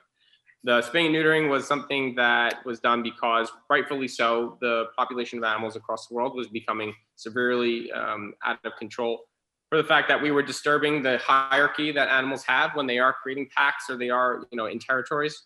The 0.66 0.82
spaying 0.82 1.08
and 1.08 1.16
neutering 1.16 1.50
was 1.50 1.68
something 1.68 2.16
that 2.16 2.66
was 2.66 2.80
done 2.80 3.04
because, 3.04 3.50
rightfully 3.70 4.08
so, 4.08 4.58
the 4.62 4.86
population 4.98 5.38
of 5.40 5.44
animals 5.46 5.76
across 5.76 6.08
the 6.08 6.16
world 6.16 6.36
was 6.36 6.48
becoming 6.48 6.94
severely 7.16 7.92
um, 7.92 8.34
out 8.46 8.60
of 8.64 8.74
control 8.78 9.26
for 9.70 9.78
the 9.78 9.84
fact 9.84 10.08
that 10.08 10.22
we 10.22 10.30
were 10.32 10.44
disturbing 10.44 11.02
the 11.02 11.18
hierarchy 11.18 11.92
that 11.92 12.08
animals 12.08 12.44
have 12.44 12.76
when 12.76 12.86
they 12.86 13.00
are 13.00 13.12
creating 13.12 13.50
packs 13.56 13.90
or 13.90 13.98
they 13.98 14.10
are, 14.10 14.46
you 14.52 14.58
know, 14.58 14.68
in 14.68 14.78
territories. 14.78 15.46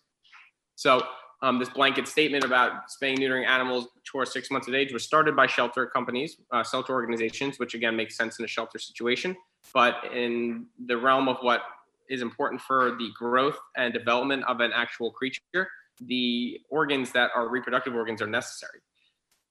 So 0.74 1.02
um, 1.42 1.58
this 1.58 1.68
blanket 1.68 2.08
statement 2.08 2.44
about 2.44 2.90
spaying 2.90 3.18
neutering 3.18 3.46
animals 3.46 3.88
before 4.02 4.26
six 4.26 4.50
months 4.50 4.66
of 4.66 4.74
age 4.74 4.92
was 4.92 5.04
started 5.04 5.36
by 5.36 5.46
shelter 5.46 5.86
companies, 5.86 6.36
uh, 6.50 6.64
shelter 6.64 6.92
organizations, 6.92 7.58
which 7.58 7.74
again 7.74 7.94
makes 7.94 8.16
sense 8.16 8.38
in 8.38 8.44
a 8.44 8.48
shelter 8.48 8.78
situation. 8.78 9.36
But 9.72 9.96
in 10.12 10.66
the 10.86 10.96
realm 10.96 11.28
of 11.28 11.36
what 11.40 11.62
is 12.08 12.22
important 12.22 12.60
for 12.60 12.96
the 12.98 13.10
growth 13.16 13.58
and 13.76 13.92
development 13.92 14.44
of 14.48 14.60
an 14.60 14.72
actual 14.74 15.10
creature, 15.10 15.68
the 16.00 16.60
organs 16.70 17.12
that 17.12 17.30
are 17.34 17.48
reproductive 17.48 17.94
organs 17.94 18.22
are 18.22 18.26
necessary. 18.26 18.80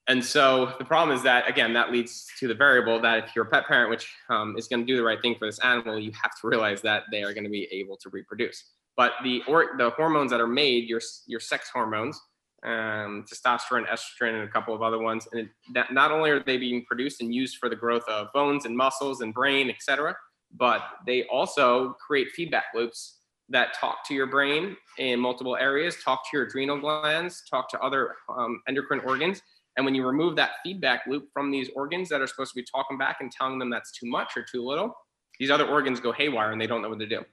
And 0.10 0.24
so 0.24 0.74
the 0.80 0.86
problem 0.86 1.16
is 1.16 1.24
that, 1.24 1.50
again, 1.50 1.74
that 1.74 1.92
leads 1.92 2.28
to 2.40 2.48
the 2.48 2.54
variable 2.56 3.00
that 3.02 3.26
if 3.26 3.36
you're 3.36 3.46
a 3.46 3.50
pet 3.50 3.68
parent, 3.68 3.90
which 3.90 4.14
um, 4.30 4.56
is 4.58 4.68
going 4.68 4.80
to 4.80 4.86
do 4.86 4.96
the 4.96 5.04
right 5.04 5.22
thing 5.22 5.36
for 5.38 5.46
this 5.46 5.60
animal, 5.60 6.00
you 6.00 6.12
have 6.22 6.32
to 6.42 6.48
realize 6.48 6.82
that 6.84 7.04
they 7.12 7.24
are 7.24 7.34
going 7.34 7.44
to 7.44 7.50
be 7.50 7.68
able 7.72 7.98
to 7.98 8.10
reproduce. 8.10 8.72
But 8.98 9.14
the 9.24 9.44
or 9.48 9.76
the 9.78 9.92
hormones 9.92 10.32
that 10.32 10.42
are 10.42 10.48
made, 10.48 10.90
your 10.90 11.00
your 11.28 11.40
sex 11.40 11.70
hormones, 11.72 12.20
um, 12.64 13.24
testosterone, 13.32 13.88
estrogen, 13.88 14.34
and 14.34 14.44
a 14.44 14.48
couple 14.48 14.74
of 14.74 14.82
other 14.82 15.00
ones, 15.00 15.28
and 15.32 15.42
it, 15.42 15.50
that 15.74 15.94
not 15.94 16.12
only 16.12 16.32
are 16.32 16.44
they 16.44 16.58
being 16.58 16.84
produced 16.86 17.22
and 17.22 17.34
used 17.34 17.58
for 17.58 17.70
the 17.70 17.76
growth 17.76 18.04
of 18.10 18.28
bones 18.34 18.66
and 18.66 18.76
muscles 18.76 19.22
and 19.22 19.34
brain, 19.34 19.70
etc., 19.70 20.16
but 20.56 20.82
they 21.06 21.24
also 21.26 21.96
create 22.06 22.30
feedback 22.32 22.66
loops 22.74 23.20
that 23.50 23.74
talk 23.74 24.06
to 24.06 24.14
your 24.14 24.28
brain 24.28 24.76
in 24.98 25.20
multiple 25.20 25.56
areas, 25.56 25.96
talk 26.04 26.24
to 26.30 26.38
your 26.38 26.48
adrenal 26.48 26.80
glands, 26.80 27.44
talk 27.50 27.70
to 27.70 27.80
other 27.80 28.16
um, 28.36 28.62
endocrine 28.68 29.00
organs, 29.06 29.42
and 29.78 29.86
when 29.86 29.94
you 29.94 30.06
remove 30.06 30.36
that 30.36 30.54
feedback 30.64 31.04
loop 31.08 31.30
from 31.32 31.52
these 31.52 31.70
organs 31.76 32.10
that 32.10 32.20
are 32.20 32.28
supposed 32.28 32.52
to 32.52 32.56
be 32.56 32.66
talking 32.66 32.98
back 32.98 33.18
and 33.22 33.32
telling 33.32 33.60
them 33.60 33.70
that's 33.70 33.92
too 33.92 34.08
much 34.08 34.36
or 34.36 34.44
too 34.44 34.66
little, 34.66 34.94
these 35.40 35.52
other 35.52 35.68
organs 35.68 36.00
go 36.00 36.12
haywire 36.12 36.52
and 36.52 36.60
they 36.60 36.66
don't 36.66 36.82
know 36.82 36.90
what 36.90 37.00
to 37.00 37.06
do. 37.06 37.24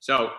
So 0.00 0.30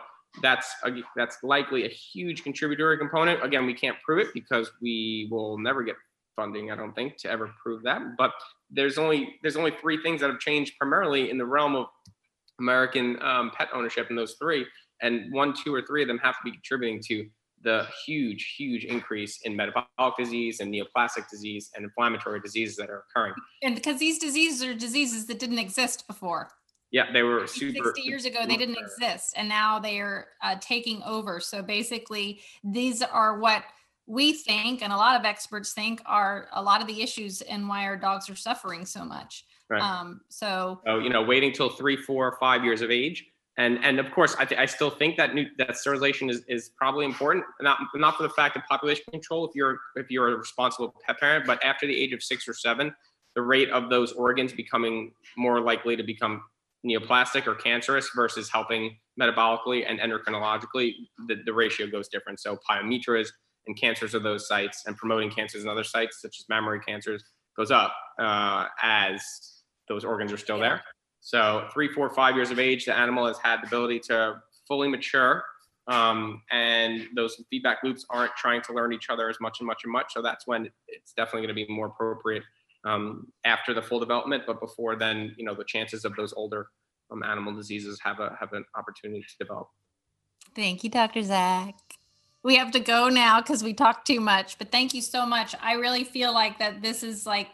that's 0.42 0.68
a, 0.86 0.92
that's 1.16 1.38
likely 1.44 1.86
a 1.86 1.90
huge 1.90 2.44
contributory 2.44 2.98
component. 2.98 3.44
Again, 3.44 3.66
we 3.66 3.74
can't 3.74 3.98
prove 4.04 4.20
it 4.20 4.34
because 4.34 4.72
we 4.82 5.28
will 5.32 5.58
never 5.58 5.84
get 5.84 5.96
funding, 6.36 6.72
I 6.72 6.76
don't 6.76 6.94
think, 6.94 7.18
to 7.18 7.30
ever 7.30 7.52
prove 7.62 7.84
that. 7.84 8.02
But 8.18 8.32
there's 8.70 8.98
only 8.98 9.36
there's 9.42 9.58
only 9.58 9.72
three 9.82 10.02
things 10.02 10.22
that 10.22 10.30
have 10.30 10.40
changed 10.40 10.74
primarily 10.80 11.30
in 11.30 11.38
the 11.38 11.46
realm 11.46 11.76
of 11.76 11.88
American 12.60 13.22
um, 13.22 13.52
pet 13.56 13.70
ownership, 13.74 14.08
and 14.10 14.18
those 14.18 14.36
three, 14.40 14.66
and 15.02 15.32
one, 15.34 15.54
two, 15.54 15.74
or 15.74 15.82
three 15.82 16.02
of 16.02 16.08
them 16.08 16.20
have 16.20 16.36
to 16.36 16.42
be 16.44 16.52
contributing 16.52 17.02
to 17.08 17.28
the 17.64 17.88
huge, 18.06 18.54
huge 18.58 18.86
increase 18.86 19.40
in 19.44 19.56
metabolic 19.56 20.16
disease 20.18 20.60
and 20.60 20.74
neoplastic 20.74 21.28
disease 21.30 21.72
and 21.76 21.84
inflammatory 21.84 22.40
diseases 22.40 22.76
that 22.78 22.90
are 22.90 23.04
occurring. 23.10 23.34
And 23.64 23.76
because 23.76 24.00
these 24.00 24.20
diseases 24.20 24.64
are 24.64 24.74
diseases 24.74 25.26
that 25.26 25.40
didn't 25.40 25.60
exist 25.60 26.08
before. 26.08 26.52
Yeah, 26.92 27.12
they 27.12 27.24
were 27.24 27.48
super. 27.48 27.92
60 27.96 28.02
years 28.02 28.26
ago, 28.26 28.46
they 28.48 28.56
didn't 28.56 28.78
exist, 28.78 29.34
and 29.36 29.50
now 29.50 29.80
they 29.80 30.00
are 30.00 30.28
uh, 30.42 30.56
taking 30.62 31.04
over. 31.04 31.40
So 31.40 31.62
basically, 31.62 32.42
these 32.64 33.02
are 33.02 33.40
what 33.40 33.64
we 34.06 34.32
think, 34.34 34.82
and 34.82 34.94
a 34.94 34.96
lot 34.96 35.20
of 35.20 35.26
experts 35.26 35.74
think, 35.74 36.02
are 36.06 36.48
a 36.54 36.62
lot 36.62 36.82
of 36.82 36.88
the 36.88 37.02
issues 37.02 37.42
and 37.42 37.68
why 37.68 37.84
our 37.84 37.98
dogs 37.98 38.30
are 38.30 38.36
suffering 38.36 38.86
so 38.86 39.04
much. 39.04 39.46
Right. 39.70 39.82
Um, 39.82 40.22
so, 40.30 40.80
so, 40.86 41.00
you 41.00 41.10
know, 41.10 41.22
waiting 41.24 41.52
till 41.52 41.70
three, 41.70 41.98
four, 41.98 42.38
five 42.40 42.64
years 42.64 42.82
of 42.82 42.90
age 42.90 43.26
and 43.58 43.84
and 43.84 44.00
of 44.00 44.12
course, 44.12 44.36
I, 44.38 44.46
th- 44.46 44.60
I 44.60 44.66
still 44.66 44.92
think 44.92 45.18
that 45.18 45.34
new, 45.34 45.48
that 45.58 45.76
sterilization 45.78 46.30
is, 46.30 46.44
is 46.48 46.70
probably 46.78 47.06
important. 47.06 47.44
Not 47.60 47.80
not 47.96 48.16
for 48.16 48.24
the 48.24 48.30
fact 48.30 48.56
of 48.56 48.64
population 48.70 49.06
control 49.12 49.48
if 49.48 49.56
you're 49.56 49.80
if 49.96 50.12
you're 50.12 50.30
a 50.30 50.36
responsible 50.36 50.94
pet 51.06 51.20
parent, 51.20 51.46
but 51.48 51.64
after 51.64 51.88
the 51.88 51.96
age 51.96 52.14
of 52.14 52.22
six 52.22 52.48
or 52.48 52.54
seven, 52.54 52.96
the 53.36 53.42
rate 53.42 53.70
of 53.72 53.90
those 53.90 54.12
organs 54.12 54.54
becoming 54.54 55.12
more 55.38 55.60
likely 55.60 55.96
to 55.96 56.04
become 56.04 56.44
neoplastic 56.88 57.48
or 57.48 57.56
cancerous 57.56 58.10
versus 58.16 58.50
helping 58.50 58.98
metabolically 59.20 59.84
and 59.88 60.00
endocrinologically, 60.00 60.94
the, 61.28 61.36
the 61.46 61.54
ratio 61.54 61.88
goes 61.88 62.08
different. 62.08 62.40
So 62.40 62.58
pyometras 62.70 63.28
and 63.68 63.80
cancers 63.80 64.14
of 64.14 64.24
those 64.24 64.48
sites 64.48 64.84
and 64.86 64.96
promoting 64.96 65.30
cancers 65.30 65.64
in 65.64 65.70
other 65.70 65.84
sites, 65.84 66.22
such 66.22 66.38
as 66.40 66.46
mammary 66.50 66.80
cancers, 66.80 67.24
goes 67.56 67.72
up 67.72 67.94
uh, 68.20 68.66
as 68.82 69.22
those 69.90 70.06
organs 70.06 70.32
are 70.32 70.38
still 70.38 70.58
yeah. 70.58 70.70
there. 70.70 70.84
So 71.20 71.68
three, 71.74 71.92
four, 71.92 72.10
five 72.10 72.36
years 72.36 72.52
of 72.52 72.60
age, 72.60 72.86
the 72.86 72.98
animal 72.98 73.28
has 73.28 73.38
had 73.40 73.62
the 73.62 73.68
ability 73.68 74.00
to 74.02 74.42
fully 74.68 74.88
mature. 74.88 75.44
Um, 75.88 76.42
and 76.52 77.08
those 77.16 77.42
feedback 77.50 77.78
loops 77.84 78.06
aren't 78.10 78.36
trying 78.36 78.62
to 78.64 78.74
learn 78.74 78.94
each 78.94 79.10
other 79.10 79.30
as 79.30 79.38
much 79.40 79.60
and 79.60 79.68
much 79.68 79.82
and 79.84 79.92
much. 79.92 80.14
So 80.14 80.22
that's 80.22 80.46
when 80.46 80.70
it's 80.88 81.14
definitely 81.14 81.48
going 81.48 81.56
to 81.56 81.66
be 81.66 81.74
more 81.74 81.88
appropriate 81.88 82.44
um, 82.86 83.28
after 83.46 83.74
the 83.74 83.82
full 83.82 84.00
development. 84.00 84.44
But 84.46 84.60
before 84.60 84.96
then, 84.96 85.34
you 85.38 85.46
know, 85.46 85.54
the 85.56 85.66
chances 85.66 86.06
of 86.06 86.16
those 86.16 86.34
older 86.34 86.68
um, 87.12 87.24
animal 87.24 87.54
diseases 87.54 88.00
have 88.04 88.20
a 88.20 88.36
have 88.40 88.54
an 88.54 88.66
opportunity 88.76 89.22
to 89.22 89.46
develop. 89.46 89.68
Thank 90.56 90.84
you, 90.84 90.90
Dr. 90.90 91.24
Zac. 91.24 91.76
We 92.44 92.56
have 92.56 92.72
to 92.72 92.80
go 92.80 93.10
now 93.10 93.42
because 93.42 93.64
we 93.64 93.74
talked 93.74 94.08
too 94.08 94.22
much. 94.22 94.58
But 94.58 94.72
thank 94.72 94.94
you 94.94 95.02
so 95.02 95.26
much. 95.26 95.54
I 95.62 95.74
really 95.74 96.04
feel 96.04 96.34
like 96.34 96.60
that 96.60 96.82
this 96.82 97.04
is 97.04 97.26
like 97.26 97.50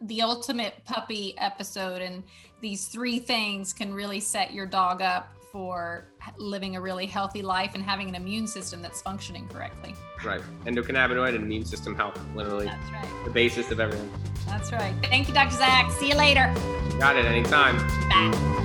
the 0.00 0.22
ultimate 0.22 0.84
puppy 0.84 1.36
episode 1.38 2.02
and 2.02 2.22
these 2.60 2.86
three 2.86 3.18
things 3.18 3.72
can 3.72 3.92
really 3.92 4.20
set 4.20 4.52
your 4.52 4.66
dog 4.66 5.02
up 5.02 5.34
for 5.52 6.08
living 6.36 6.76
a 6.76 6.80
really 6.80 7.06
healthy 7.06 7.42
life 7.42 7.74
and 7.74 7.82
having 7.82 8.08
an 8.08 8.14
immune 8.14 8.46
system 8.46 8.82
that's 8.82 9.00
functioning 9.02 9.48
correctly. 9.48 9.94
Right. 10.24 10.40
Endocannabinoid 10.64 11.34
and 11.34 11.44
immune 11.44 11.64
system 11.64 11.94
health, 11.94 12.20
literally. 12.34 12.66
That's 12.66 12.90
right. 12.90 13.24
The 13.24 13.30
basis 13.30 13.70
of 13.70 13.80
everything. 13.80 14.10
That's 14.48 14.72
right. 14.72 14.94
Thank 15.04 15.28
you, 15.28 15.34
Dr. 15.34 15.56
Zac. 15.56 15.90
See 15.92 16.08
you 16.08 16.16
later. 16.16 16.52
Got 16.98 17.16
it. 17.16 17.24
Anytime. 17.24 17.76
Bye. 18.08 18.64